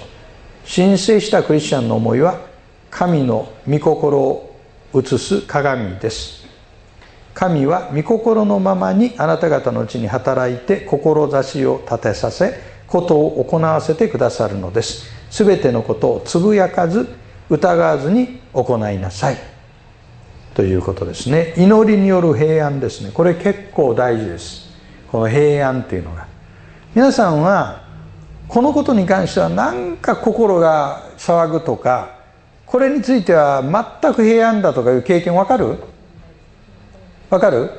[0.63, 2.39] 申請したクリスチャンの思いは
[2.89, 4.55] 神の御心を
[4.95, 6.45] 映す鏡です。
[7.34, 12.57] 神は御心のままにあなた方のうちに働いて志を立てさせ
[12.88, 15.05] ことを行わせてくださるのです。
[15.30, 17.07] すべてのことをつぶやかず
[17.49, 19.54] 疑わずに行いなさい。
[20.55, 21.53] ということですね。
[21.57, 23.11] 祈りによる平安ですね。
[23.13, 24.73] これ結構大事です。
[25.11, 26.27] この平安っていうのが。
[26.95, 27.83] 皆さんは
[28.47, 32.19] このことに関しては何か心が騒ぐとか
[32.65, 33.61] これについては
[34.01, 35.77] 全く平安だとかいう経験わかる？
[37.29, 37.69] わかる？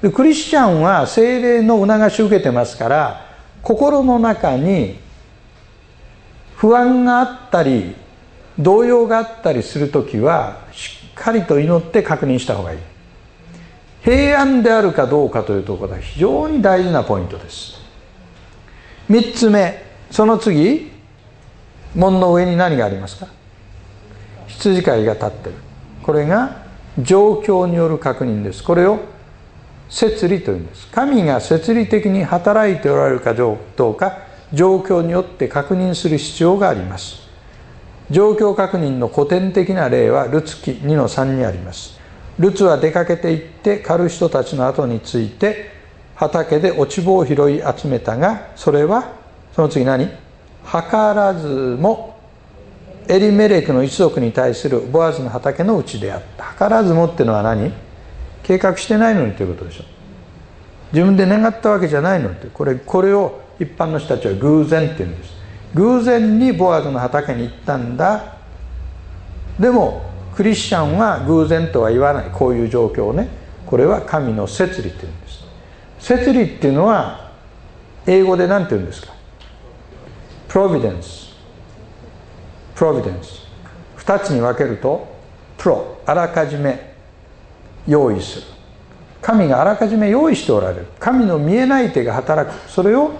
[0.00, 3.26] でクリスチャンは精霊の促しを受けてますから
[3.60, 4.98] 心の中に
[6.56, 7.94] 不安があったり
[8.58, 12.78] 動揺があったりする時はしかりと祈って確認した方がいい。
[14.02, 17.80] 平安であるかどうかというところが非常に大事なポイントです。
[19.08, 20.90] 3つ目その次
[21.94, 23.28] 門の上に何がありますか？
[24.46, 25.54] 羊飼いが立ってる。
[26.02, 26.64] これが
[26.98, 28.62] 状況による確認です。
[28.62, 29.00] これを
[29.88, 30.86] 摂理というんです。
[30.88, 34.18] 神が摂理的に働いておられるかどうか
[34.52, 37.23] 状況によって確認する必要があります。
[38.10, 41.98] 状況確認の古典的な例はルツ記2の3にあります。
[42.38, 45.70] ルツは出かけて行って狩る人たちの後について
[46.14, 49.12] 畑で落ち葉を拾い集めたがそれは
[49.54, 50.06] その次何？
[50.06, 50.12] 図
[50.92, 52.18] らずも
[53.08, 56.52] エリメレクの一族に対するボアズの畑のうちであった。
[56.58, 57.72] 図らずもってのは何？
[58.42, 59.84] 計画してないのにということでしょ。
[60.92, 65.43] 自分で願ったわけじゃないのにこれこれを一般の人たちは偶然って言うんです。
[65.74, 68.36] 偶然にボアズの畑に行ったんだ。
[69.58, 70.02] でも
[70.34, 72.30] クリスチャンは偶然とは言わない。
[72.32, 73.28] こういう状況をね。
[73.66, 75.44] これは神の摂理って言うんです。
[75.98, 77.32] 摂理っていうのは
[78.06, 79.14] 英語で何て言うんですか？
[80.48, 81.34] プロビデンス
[82.74, 83.46] プロビデンス
[83.98, 85.08] 2つに分けると
[85.56, 86.94] プロあらかじめ
[87.88, 88.46] 用意する。
[89.22, 90.86] 神があらかじめ用意しておられる。
[91.00, 92.70] 神の見えない手が働く。
[92.70, 93.12] それを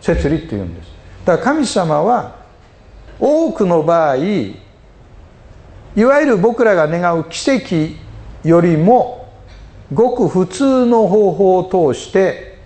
[0.00, 0.93] 摂理っていうんです。
[1.24, 2.36] だから神様は
[3.18, 9.28] 多くの場合いわゆる僕らが願う奇跡よりも
[9.92, 12.58] ごく普通の方法を通して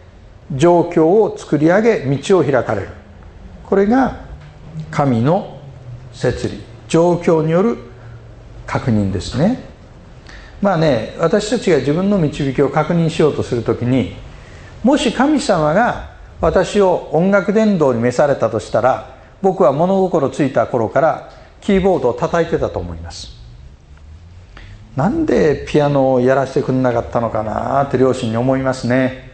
[0.54, 2.88] 状況を作り上げ道を開かれる。
[3.66, 4.24] これが
[4.90, 5.60] 神の
[6.12, 6.68] 摂理。
[6.88, 7.76] 状況による
[8.66, 9.62] 確認ですね。
[10.62, 14.16] まあね私たちが自分の導きを確認しようとする時に
[14.82, 21.30] もし神様が私を音楽伝道に召されたとしたら僕は物心ついた頃から
[21.60, 23.36] キーボードを叩いてたと思います。
[24.96, 29.30] なんでピアノをやらせてくれなかったのかなって両親に思いますね。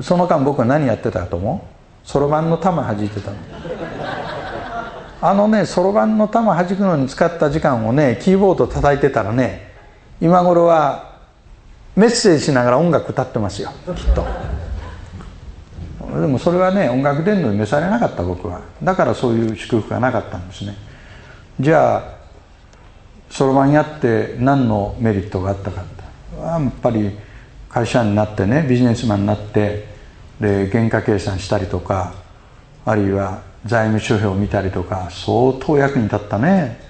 [0.00, 1.64] その間僕は何やってたかと思
[2.04, 2.08] う？
[2.08, 3.36] そろばんの玉弾いてたの。
[5.20, 9.72] あのねそろばんの玉弾くのに使った時間をねキーボード叩いてたらね
[10.20, 11.18] 今頃は
[11.94, 14.51] メッセージしながら音楽歌ってますよきっと。
[16.20, 18.60] でもそれはね音楽伝道に召されなかった僕は。
[18.82, 20.74] だからそういう祝福がなかったんですね。
[21.60, 22.02] じゃあ
[23.30, 25.82] そろばんやって何のメリットがあったか
[26.38, 27.16] やっぱり
[27.68, 29.86] 会社になってねビジネスマンになって
[30.40, 32.14] で原価計算したりとか
[32.84, 36.80] あるいは財務諸表を見たりとか相当役に立ったね。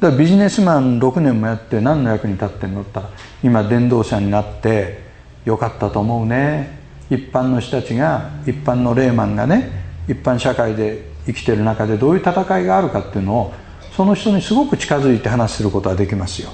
[0.00, 3.10] だからビジネスマン6年もやって何の役に立ってんのったら
[3.42, 5.02] 今伝道者になって
[5.44, 6.77] よかったと思うね。
[7.10, 9.70] 一般の人たちが一般のレーマンがね
[10.08, 13.52] 一般社会で生きてる中でどういう戦いがあるかっていうのを
[13.92, 16.50] その人にすごく近づいて話することができますよ。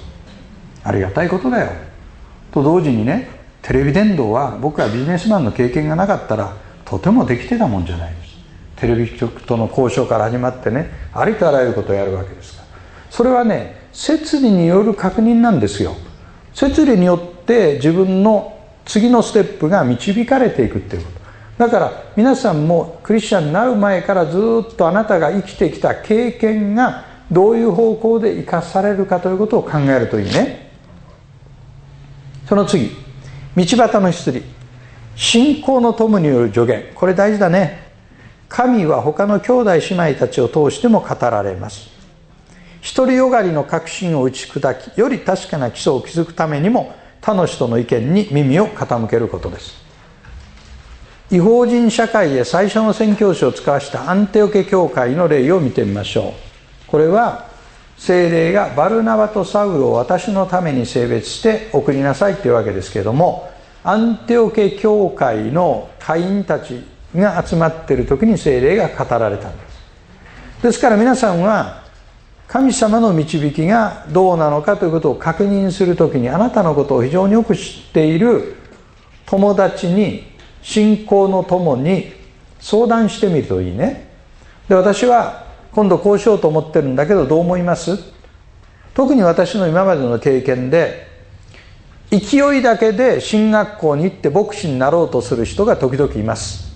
[0.83, 1.73] ありがたいことだよ。
[2.53, 3.29] と同時にね
[3.63, 8.15] テレビ伝道は僕はビジネスマンの経験がなかったらとてもできてたもんじゃない。
[8.15, 8.37] です
[8.77, 12.69] テレビ局との交渉から始まってねありとあらゆることをやるわけですから。
[13.11, 15.95] それはね摂理による確認なんですよ。
[16.53, 18.54] 摂理によって自分の
[18.85, 21.25] 次のステップが導かれていくっていうこと。
[21.59, 30.71] だから皆さんもクリスチャンになる前からずっとあなたが生きてきた経験がどういう方向で生かされるかということを考えるといいね。
[32.49, 32.91] その次
[33.57, 34.43] 道端の羊。
[35.17, 36.87] 信仰の友による助言。
[36.95, 37.85] これ大事だね。
[38.49, 41.89] 神は他の兄弟姉妹たちを通しても語られます。
[42.97, 46.93] 独りよがりの確信を打ち砕きより確かな基礎を築くためにも
[47.25, 49.83] 他の人の意見に耳を傾けることです。
[51.31, 56.35] 違法人社会へ最初の宣教師を使わしたアンテオケ教会の例を見てみましょ
[56.87, 56.87] う。
[56.87, 57.47] これは
[57.97, 63.51] 精霊がバルナバとサウルを私のために性別して送りなさいというわけですけども
[63.85, 66.85] アンテオケ教会の会員たち
[67.17, 70.63] が集まっている時に精霊が語られたんです。
[70.63, 71.84] ですから皆さんは
[72.55, 78.55] 神様の導きがどうなのかということを確認する時にあなたのことを非常によく知っている
[79.27, 80.23] 友達に
[80.63, 82.13] 信仰の友に
[82.61, 84.09] 相談してみるといいね。
[84.69, 87.99] で私は今度こうしようと思ってるんだけどどう思います？
[88.95, 91.09] 特に私の今までの経験で
[92.13, 96.73] 勢いだけで進学校に行って牧師になろうとする人が時々います。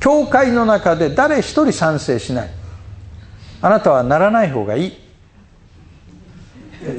[0.00, 2.55] 教会の中で誰一人賛成しない。
[3.62, 4.92] あなたはならない方がいい。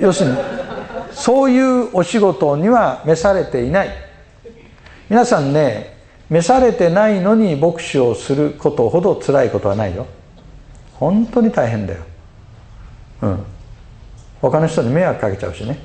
[0.01, 0.37] 要するに
[1.11, 3.89] そういうお仕事には召されていない。
[5.09, 5.97] 皆さんね
[6.29, 10.07] 召されてないのに牧師をすることほど辛いことはないよ。
[10.93, 12.03] 本当に大変だよ。
[13.21, 13.43] うん。
[14.41, 15.79] 他の人に迷惑かけちゃうしね。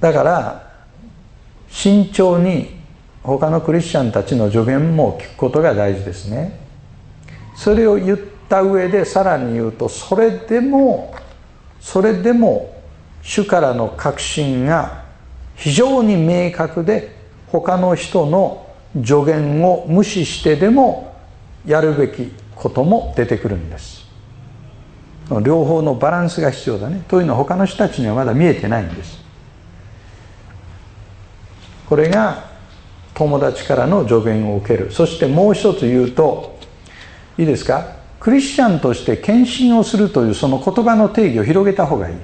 [0.00, 0.72] だから
[1.68, 2.78] 慎重に
[3.22, 6.58] 他のクリスチャンたちの助言も聞くことが大事ですね。
[7.56, 11.14] それを言っった上でさらに言うとそれでも
[11.80, 12.74] それでも
[13.22, 15.04] 主からの確信が
[15.54, 17.14] 非常に明確で
[17.48, 18.66] 他の人の
[19.04, 21.14] 助言を無視してでも
[21.66, 24.08] やるべきことも出てくるんです。
[25.42, 27.04] 両方のバランスが必要だね。
[27.06, 29.18] というのは他の人たちにはまだ見えてないんです。
[31.86, 32.44] これが
[33.12, 34.90] 友達からの助言を受ける。
[34.90, 36.58] そしてもう一つ言うと
[37.36, 37.97] いいですか？
[38.20, 42.16] クリスチャンとして献身をするというその言葉の定義を広げた方がいい。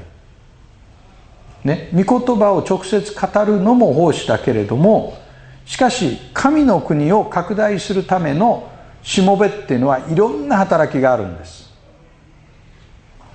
[1.64, 5.18] ね、御言葉を直接語るのも奉仕だけれども
[5.64, 8.68] しかし神の国を拡大するための
[9.02, 11.72] しもべっていうのはいろんな働きがあるんです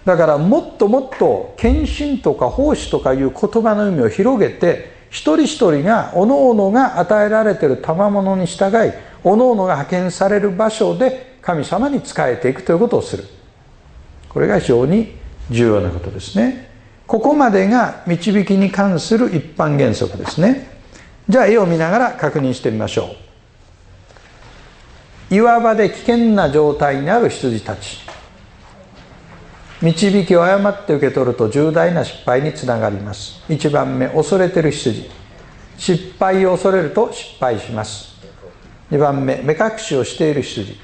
[0.05, 8.91] だからもっともっと献身とか奉仕とかいう言葉の意味を広げて一人一人がおのおのが与えられている賜物に従い
[9.23, 13.25] おのおのが派遣される場所で神様に仕えていくということをする。
[14.29, 15.15] これが非常に
[15.49, 16.69] 重要なことですね。
[17.07, 20.69] ここまでが導きに関する一般原則ですね。
[21.27, 23.15] じゃあ絵を見ながら確認してみましょ
[25.31, 25.35] う。
[25.35, 27.99] 岩場で危険な状態にある羊たち。
[29.81, 33.41] 導きを誤って受け取ると重大な失敗につながります。
[33.47, 35.09] 1番目恐れてる羊。
[35.77, 38.19] 失敗を恐れると失敗します。
[38.91, 40.77] 2番目目隠しをしている羊。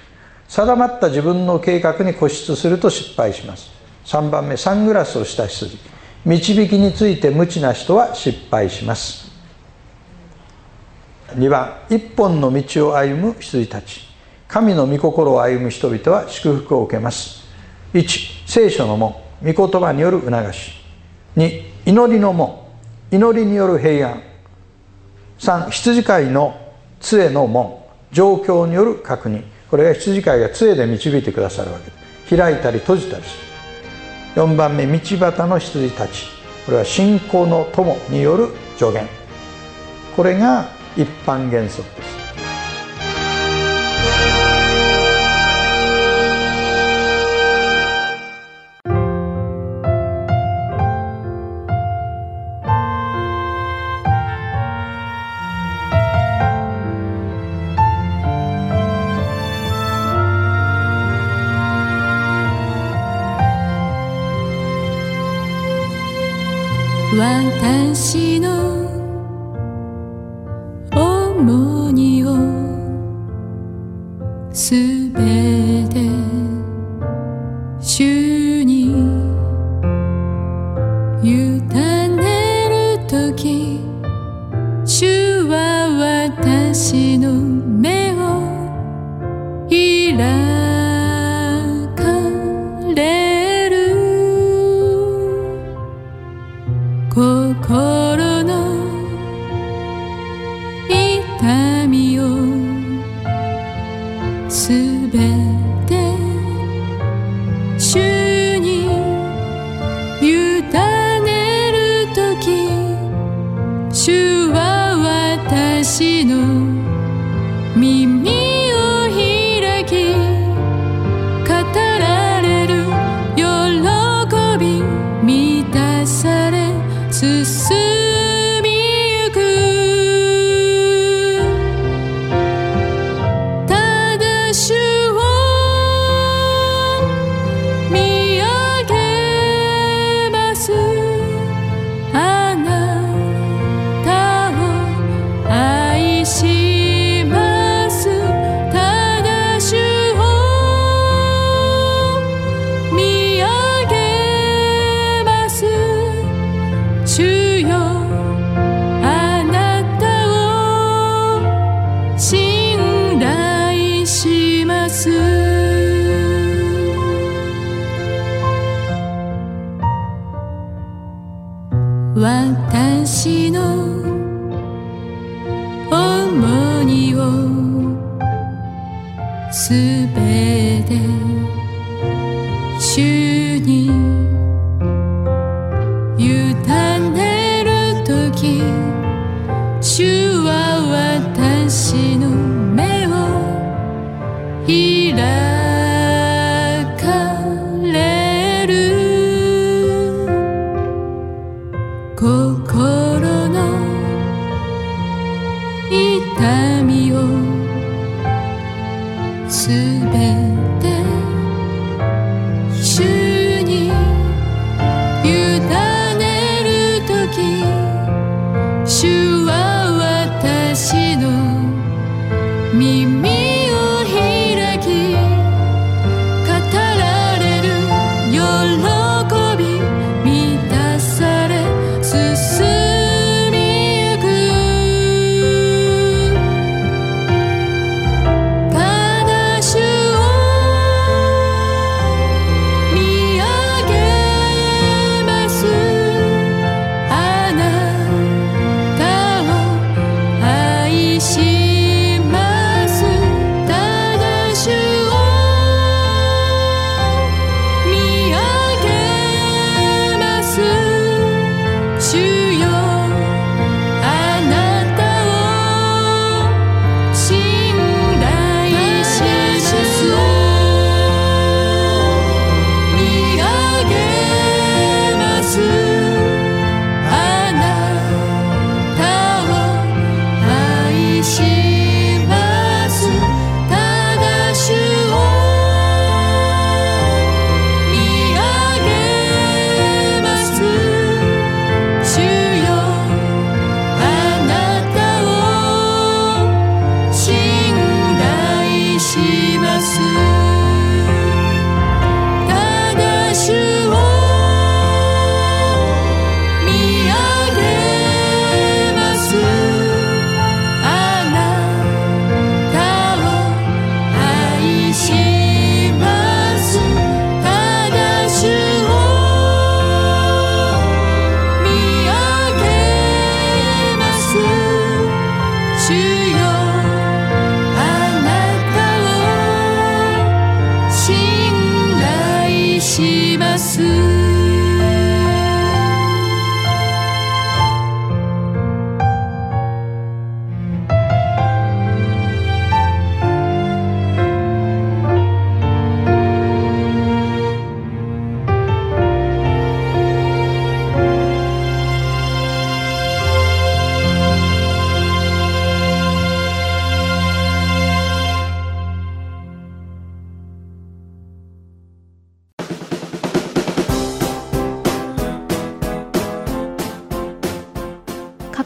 [0.48, 3.70] 定まった自分の計画に固執すると失敗します。
[4.06, 5.78] 3番目サングラスをした羊。
[6.26, 9.32] 導きについて無知な人は失敗します。
[11.30, 14.02] 2番一本の道を歩む羊たち。
[14.48, 17.44] 神の御心を歩む人々は祝福を受けます。
[17.94, 19.16] 1聖書の門。
[19.44, 20.72] 御言葉による促し。
[21.36, 22.66] 2祈りの門。
[23.12, 24.22] 祈りによる平安。
[25.40, 26.56] 3羊飼いの
[27.00, 27.84] 杖の門。
[28.12, 29.44] 状況による確認。
[29.70, 31.86] これが羊飼いが杖で導いてくださるわけ。
[31.86, 31.98] で
[32.28, 33.38] す開いたり閉じたりす
[34.36, 36.28] る4番目道端の羊たち。
[36.66, 39.08] これは信仰の友による助言。
[40.16, 42.25] これが一般原則です。
[67.62, 68.86] 私の
[70.92, 71.85] 重荷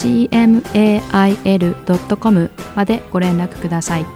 [0.00, 1.60] gmail.com
[2.74, 4.06] までご連絡ください。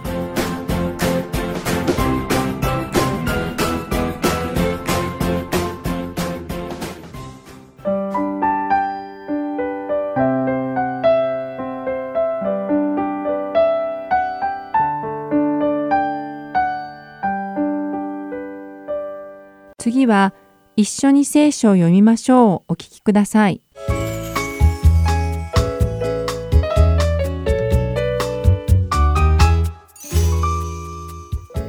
[19.77, 20.33] 次は
[20.75, 23.64] 一緒に聖書を読みましょうお聞きください。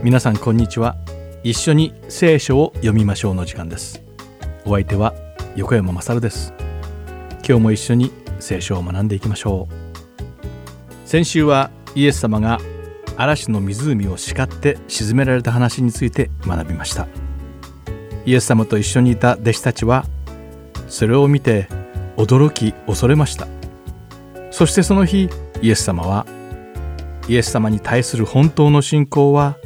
[0.06, 0.94] 皆さんこんにちは。
[1.42, 4.04] 一緒に聖書を読みましょうの時間です。
[4.64, 5.12] お相手は
[5.56, 6.54] 横山勝です。
[7.44, 11.08] 今日も一緒に聖書を学んでいきましょう。
[11.08, 12.60] 先週はイエス様が
[13.16, 17.08] 嵐の湖を叱って沈められた話について学びました。
[18.24, 20.04] イエス様と一緒にいた弟子たちは
[20.86, 21.66] それを見て
[22.16, 23.48] 驚き恐れました。
[24.52, 25.28] そしてその日
[25.62, 26.26] イエス様は
[27.26, 29.56] イエス様に対する本当の信仰は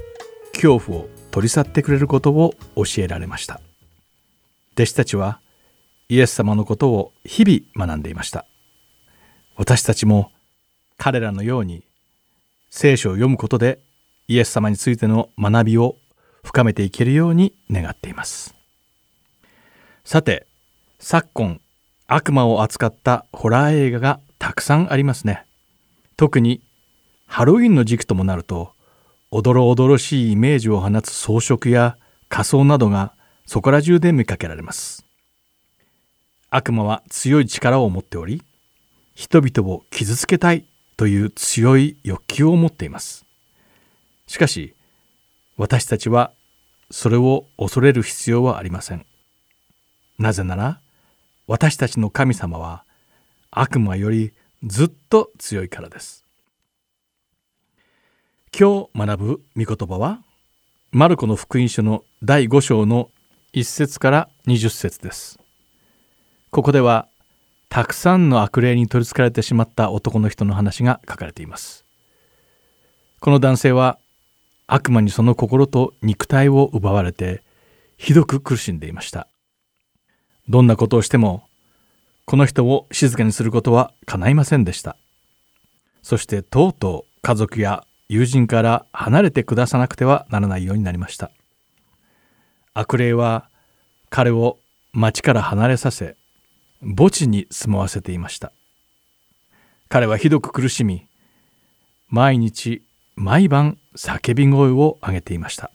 [0.61, 3.63] 恐怖を取り去ってくれることを教えられました。
[4.75, 5.41] 弟子たちは
[6.11, 8.45] イエス様のことを日々学んでいました。
[9.57, 10.31] 私たちも
[10.99, 11.83] 彼らのように
[12.69, 13.81] 聖書を読むことで
[14.29, 15.97] イエス様についての学びを
[16.45, 18.55] 深めていけるように願っています。
[20.05, 20.47] さて
[20.99, 21.61] 昨今
[22.07, 25.47] 悪魔を扱ったホラー映画がたくさんありますね。
[26.19, 26.61] 特に
[27.27, 28.75] ハロウィンの時期ともなると
[29.33, 31.97] おどろおどろしいイメージを放つ装飾や
[32.29, 33.15] 仮装などが
[33.47, 35.07] そこら中で見かけられます。
[36.51, 38.43] 悪魔は強い力を持っており
[39.15, 40.67] 人々を傷つけたい
[40.97, 43.25] という強い欲求を持っています。
[44.27, 44.75] しかし
[45.57, 46.33] 私たちは
[46.91, 49.07] それを恐れる必要はありません。
[50.19, 50.81] なぜなら
[51.47, 52.85] 私たちの神様は
[53.53, 54.33] 悪魔より
[54.65, 56.20] ずっと強いからです。
[58.59, 60.23] 今日学ぶ御言葉は
[60.91, 63.11] マルコの福音書の第5章の
[63.55, 65.39] 1節から20節です。
[66.51, 67.09] ここでは
[67.69, 71.87] たくさんの悪霊に取りつかれてしまった男の人の話が書かれています。
[73.21, 73.99] この男性は
[74.67, 77.43] 悪魔にその心と肉体を奪われて
[77.97, 79.29] ひどく苦しんでいました。
[80.49, 81.45] どんなことをしても
[82.27, 84.97] この人を静かにすることは叶いませんでした。
[86.03, 91.31] そしてとうとう家族や友人から離れてくださなくてはならないようになりました。
[92.75, 93.49] 悪霊は
[94.09, 94.59] 彼を
[94.93, 96.17] 町から離れさせ
[96.81, 98.51] 墓地に住まわせていました。
[99.89, 101.07] 彼はひどく苦しみ
[102.09, 102.83] 毎日
[103.15, 105.71] 毎晩叫び声を上げていました。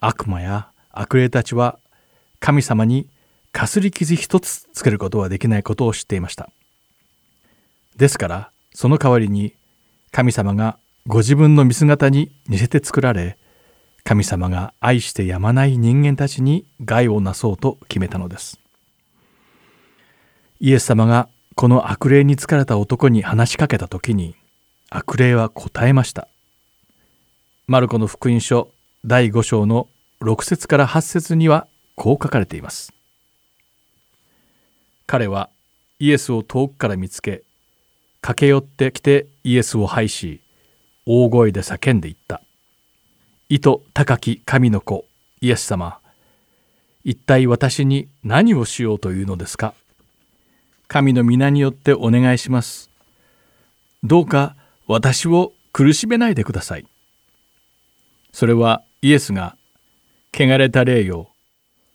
[0.00, 1.78] 悪魔や悪霊たちは
[2.40, 3.08] 神様に
[3.52, 6.50] かすり傷一つつけることはできないことを知っていました。
[7.96, 9.54] ですからその代わりに
[10.16, 13.36] 神様がご自分の見姿に似せて作られ
[14.02, 18.58] 神様が愛してやまない人間たちに害をなそうと決めたのです。
[20.58, 24.36] イエス様がこの悪霊に疲れた男に話しかけた時に
[24.88, 26.28] 悪霊は答えました。
[27.66, 28.70] マルコの福音書
[29.04, 29.86] 第5章の
[30.22, 32.94] 6節から8節にはこう書かれています。
[35.06, 35.50] 彼は
[35.98, 37.42] イエスを遠くから見つけ
[38.26, 40.40] 駆け寄ってきてイエスを拝し
[41.06, 42.42] 大声で叫んでいった
[43.48, 45.04] 「意図高き神の子
[45.40, 46.00] イエス様
[47.04, 49.74] 一体私に何をしようというのですか
[50.88, 52.90] 神の皆によってお願いします。
[54.02, 54.56] どうか
[54.88, 56.86] 私を苦しめないでください。
[58.32, 59.56] それはイエスが
[60.32, 61.28] 汚れた霊よ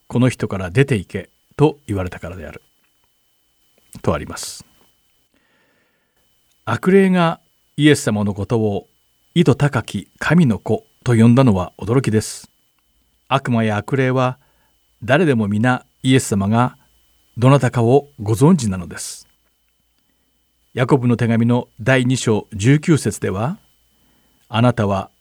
[0.08, 2.62] この人から出て行けと言われたからである。
[4.02, 4.71] とあります。
[6.74, 7.42] 悪霊が
[7.76, 8.88] イエス様のことを
[9.36, 12.50] 意図高き神の子と呼んだのは驚きです。
[13.28, 14.40] 悪魔や悪霊は
[15.04, 16.78] 誰でも皆イエス様が
[17.38, 19.28] どなたかをご存知なのです。
[20.74, 23.58] ヤコブの手紙の第2章19節では
[24.48, 25.12] あなたは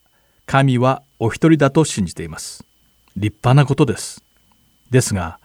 [0.47, 2.65] 神はお一人だと信じています。
[3.17, 4.23] 立派なことです。
[4.91, 5.41] ですが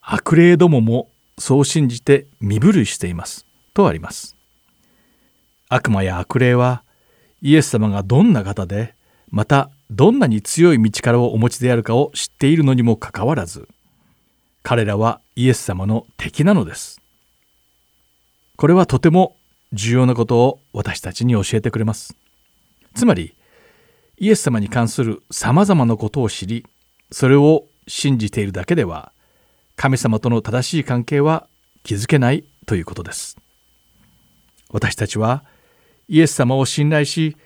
[0.00, 3.46] 悪霊どももそう信じて身震いしています。
[3.72, 4.33] とあります。
[5.74, 6.84] 悪魔や悪霊は
[7.42, 8.94] イエス様がどんな方で
[9.28, 13.66] またどんなに強い道からをお持ちであるかを知っているのにもかかわらず
[14.62, 17.00] 彼らはイエス様の敵なのです。
[18.56, 19.36] これはとても
[19.72, 22.16] 重要なことを私たちに教えてくれます。
[22.94, 23.34] つまり
[24.16, 26.64] イエス様に関するさまざまなことを知り
[27.10, 29.12] それを信じているだけでは
[29.74, 31.48] 神様との正しい関係は
[31.82, 33.36] 築けないということです。
[34.70, 35.44] 私たちは
[36.08, 37.36] イエス様を信頼し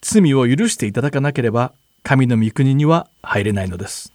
[0.00, 4.12] 罪を許していただかなければ神の御国には入れないのです。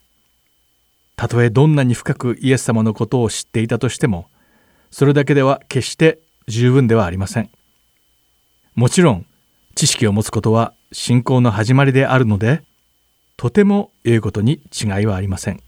[1.15, 4.27] たとえどんなに深くイエス様のことを知っていたとしても
[4.91, 7.49] それだけでは決して十分ではありません。
[8.75, 9.25] もちろん
[9.75, 12.63] 知識を持つことは信仰の始まりであるので
[13.37, 15.61] とても良いことに違いはありません。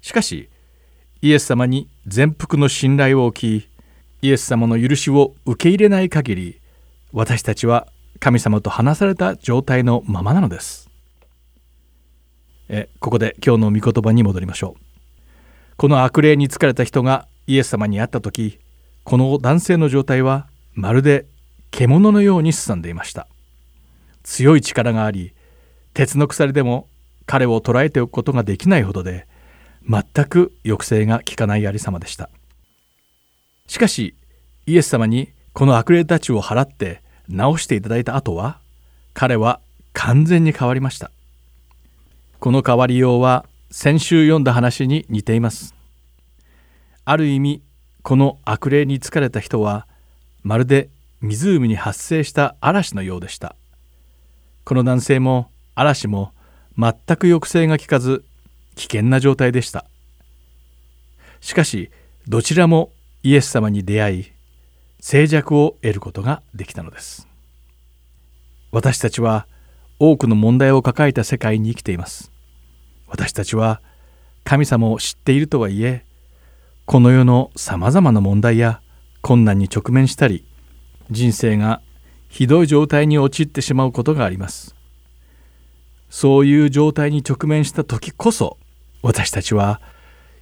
[0.00, 0.48] しかし
[1.22, 3.68] イエス様に全幅の信頼を置き
[4.22, 6.60] イエス様の許しを受け入れない限り
[7.16, 7.86] 私たちは
[8.20, 10.90] 神様と話された状態のままなのです。
[12.68, 14.82] えここで今日の御言葉に戻りましょう。
[15.78, 18.58] この悪霊に疲れた人がイエス様に会った時
[19.04, 21.24] この男性の状態はまるで
[21.70, 23.28] 獣のようにすさんでいました。
[24.22, 25.32] 強い力があり
[25.94, 26.86] 鉄の鎖でも
[27.24, 29.26] 彼を捕らえておくことができないほどで
[29.88, 32.28] 全く抑制が効かないありさまでした。
[33.68, 34.14] しかし
[34.66, 38.58] イエス様にこの悪霊たちを払って治していただいた後は
[39.14, 39.60] 彼は
[39.92, 41.10] 完全に変わりました。
[42.38, 45.74] この変わりようは先週読んだ話に似ています。
[47.04, 47.62] ある意味
[48.02, 49.86] この悪霊に疲れた人は
[50.42, 50.88] まるで
[51.22, 53.56] 湖に発生した嵐のようでした。
[54.64, 56.32] この男性も嵐も
[56.78, 58.24] 全く抑制が効かず
[58.74, 59.86] 危険な状態でした。
[61.40, 61.90] しかし
[62.28, 62.90] どちらも
[63.22, 64.32] イエス様に出会い
[65.08, 67.28] 静寂を得ることができたのです。
[68.72, 69.46] 私たちは
[70.00, 72.32] 多くの問題を抱えた世界に生きています。
[73.06, 73.80] 私たちは
[74.42, 76.04] 神様を知っているとはいえ
[76.86, 78.80] この世のさまざまな問題や
[79.22, 80.44] 困難に直面したり
[81.12, 81.82] 人生が
[82.28, 84.74] ひどい状態に陥ってしまうことがあります。
[86.10, 88.58] そういう状態に直面した時こそ
[89.02, 89.80] 私たちは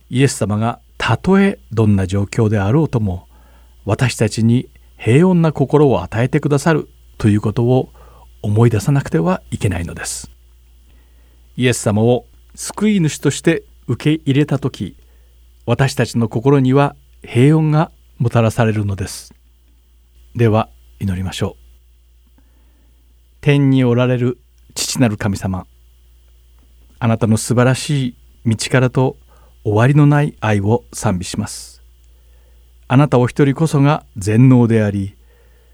[0.09, 3.29] イエス様がたとえどんな状況であろうとも
[3.85, 7.91] 私たちに平穏な心を与えてくださるということを
[8.43, 10.31] 思い出さなくてはいけないのです。
[11.57, 14.97] イエス様を救い主として受け入れた時
[15.67, 19.35] 私たちの心には平穏がもたらされるのです。
[20.35, 20.69] では
[21.01, 22.41] 祈りましょう。
[23.41, 24.39] 天におられる
[24.75, 25.67] 父なる神様
[26.99, 28.17] あなたの素晴らしい
[28.47, 29.17] 道からと
[29.65, 31.74] 終わりのない愛を賛美します。
[32.87, 35.17] あなたお一人こそが全能であり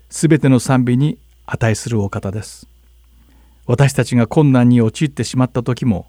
[0.08, 2.68] すべての賛美に値するお方です。
[3.66, 6.06] 私たちが困難に陥ってしまった時も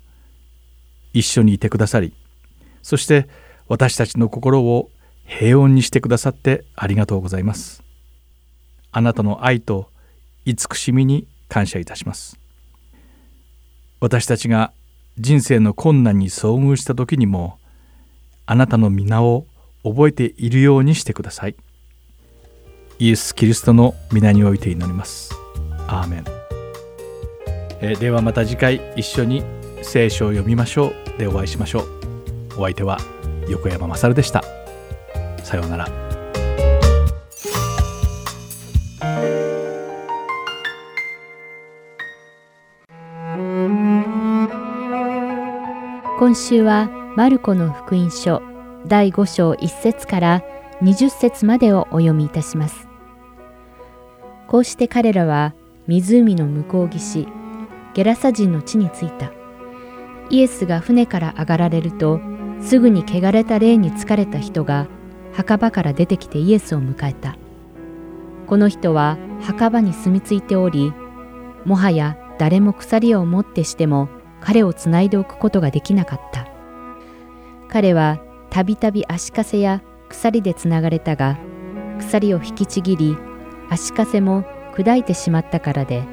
[1.13, 2.13] 一緒にいてくださり
[2.81, 3.27] そして
[3.67, 4.89] 私たちの心を
[5.25, 7.83] 平穏にしてくださってありがとうございます。
[8.91, 9.89] あなたの愛と
[10.45, 12.37] 慈しみに感謝いたします。
[13.99, 14.73] 私たちが
[15.17, 17.59] 人生の困難に遭遇した時にも
[18.45, 19.45] あなたの皆を
[19.83, 21.55] 覚えているようにしてください。
[22.99, 25.33] イエス・キリストの皆において祈ります。
[25.87, 26.25] アーメン。
[27.81, 29.43] えではまた次回一緒に
[29.81, 31.17] 聖書を読みましょう。
[31.17, 31.83] でお会いしましょう。
[32.57, 32.99] お相手は
[33.49, 34.43] 横山まさるでした。
[35.43, 35.87] さようなら。
[46.19, 48.50] 今週はマルコの福音書。
[48.87, 50.43] 第5章1節から
[50.81, 52.87] 20節までをお読みいたします。
[54.47, 55.53] こうして彼らは
[55.87, 57.27] 湖の向こう岸、
[57.93, 59.31] ゲラサ人の地に着いた。
[60.29, 62.19] イエスが船から上がられると、
[62.61, 64.87] すぐに汚れた霊に疲れた人が
[65.33, 67.37] 墓場から出てきてイエスを迎えた。
[68.47, 70.93] この人は墓場に住み着いており、
[71.65, 74.09] もはや誰も鎖を持ってしても
[74.41, 76.47] 彼をつないでおくことができなかった。
[77.69, 78.19] 彼は
[78.51, 81.39] たびたび足かせや鎖でつながれたが、
[81.99, 83.17] 鎖を引きちぎり、
[83.69, 84.43] 足かせも
[84.75, 86.03] 砕いてしまったからで、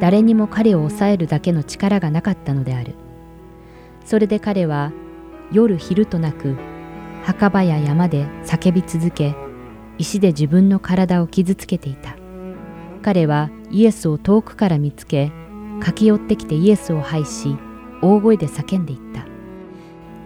[0.00, 2.94] 誰にも彼を抑えるだけの力がなかったのである。
[4.06, 4.90] それで彼は
[5.52, 6.56] 夜昼となく
[7.24, 9.34] 墓場や山で叫び続け、
[9.98, 12.16] 石で自分の体を傷つけていた。
[13.02, 15.30] 彼はイエスを遠くから見つけ、
[15.80, 17.54] 駆け寄ってきてイエスを拝し、
[18.00, 19.35] 大声で叫んでいった。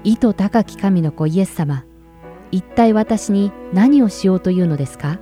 [0.03, 1.85] 意図高き神の子イエス様、
[2.51, 5.19] 一体私に何をしようというのですか？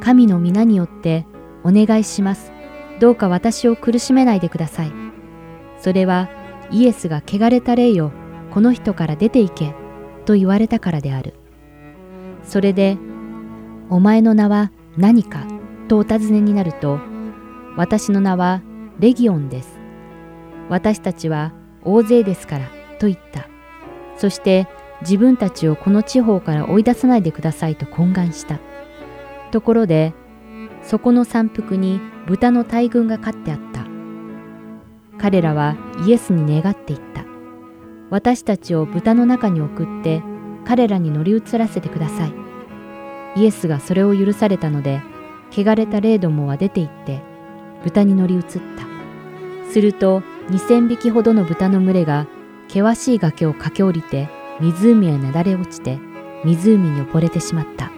[0.00, 1.26] 神の皆によって
[1.62, 2.52] お願いします。
[3.00, 4.92] どうか私を苦しめないでください。
[5.78, 6.30] それは
[6.70, 8.12] イエスが汚れた霊よ、
[8.50, 9.74] この人から出て行け、
[10.24, 11.34] と言われたからである。
[12.44, 12.96] それで、
[13.90, 15.44] お前の名は何か
[15.88, 16.98] とお尋ねになると、
[17.76, 18.62] 私の名は
[19.00, 19.78] レギオンです。
[20.70, 21.52] 私たちは
[21.84, 22.70] 大勢ですから
[23.04, 23.48] と言った。
[24.16, 24.66] そして
[25.02, 28.58] 自分たちをこの地方から追い出さないでくださいと懇願した。
[29.50, 30.14] ところで、
[30.82, 33.84] そこの山腹に豚の大群が飼ってあった。
[35.18, 35.76] 彼らは
[36.06, 37.24] イエスに願っていった。
[38.10, 40.22] 私たちを豚の中に送って
[40.64, 42.32] 彼らに乗り移らせてください。
[43.36, 45.02] イエスがそれを許されたので、
[45.50, 47.20] 汚れた霊どもは出て行って
[47.82, 49.70] 豚に乗り移った。
[49.70, 52.26] すると2000匹ほどの豚の群れが
[52.74, 54.28] 険しい崖を駆け下りて
[54.60, 56.00] 湖へなだれ落ちて
[56.44, 57.92] 湖に溺れてしまった。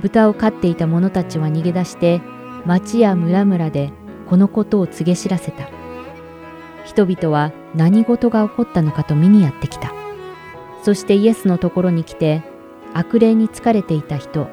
[0.00, 2.22] 豚を飼っていた者たちは逃げ出して
[2.64, 3.92] 町や村々で
[4.26, 5.68] このことを告げ知らせた。
[6.86, 9.92] 人々は何事が起こったのかと見にやってきた。
[10.82, 12.42] そしてイエスのところに来て
[12.94, 14.48] 悪霊に疲れていた人、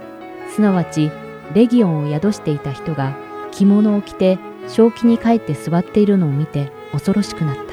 [0.49, 1.09] すなわち
[1.53, 3.15] レギオンを宿していた人が
[3.53, 7.64] 着物を着て正気に帰って座っているのを見て恐ろしくなった。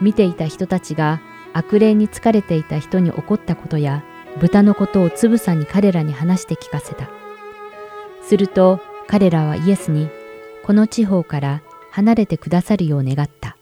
[0.00, 1.20] 見ていた人たちが
[1.52, 4.04] 悪霊に疲れていた人に起こったことや
[4.40, 7.10] 豚のことをつぶさに彼らに話して聞かせた。
[8.22, 10.08] すると彼らはイエスに
[10.64, 13.56] この地方から離れてくださるよう願った。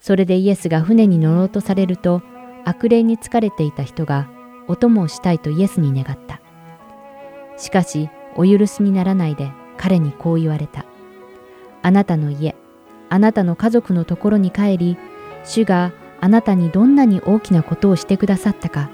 [0.00, 2.22] それでイエスが船に乗ろうとされると
[2.64, 4.28] 悪霊に疲れていた人が
[4.66, 6.40] お供をしたいとイエスに願った。
[7.56, 10.84] しかしお許しにならないで彼にこう言われた。
[11.82, 12.56] あなたの家、
[13.08, 14.96] あなたの家族のところに帰り、
[15.46, 18.90] 主があなたにどんなに大きなことをしてくださったか、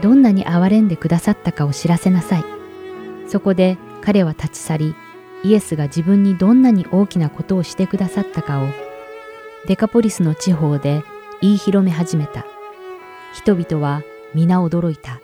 [0.00, 2.44] どんなに憐れんでくださったかを知らせなさい。
[3.26, 4.94] そこで彼は立ち去り、
[5.44, 8.68] イエスが自分にどんなに大きなことをしてくださったかを、
[9.66, 11.02] デカポリスの地方で
[11.40, 12.46] 言い広め始めた。
[13.34, 14.02] 人々は
[14.34, 15.20] 皆驚いた。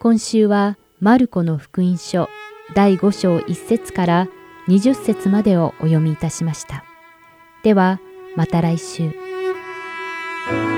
[0.00, 2.28] 今週はマルコの福音書
[2.74, 4.28] 第5章1節から
[4.68, 6.84] 20節までをお読みいたしました。
[7.62, 8.00] では、
[8.36, 9.27] また来週。
[10.48, 10.77] 聖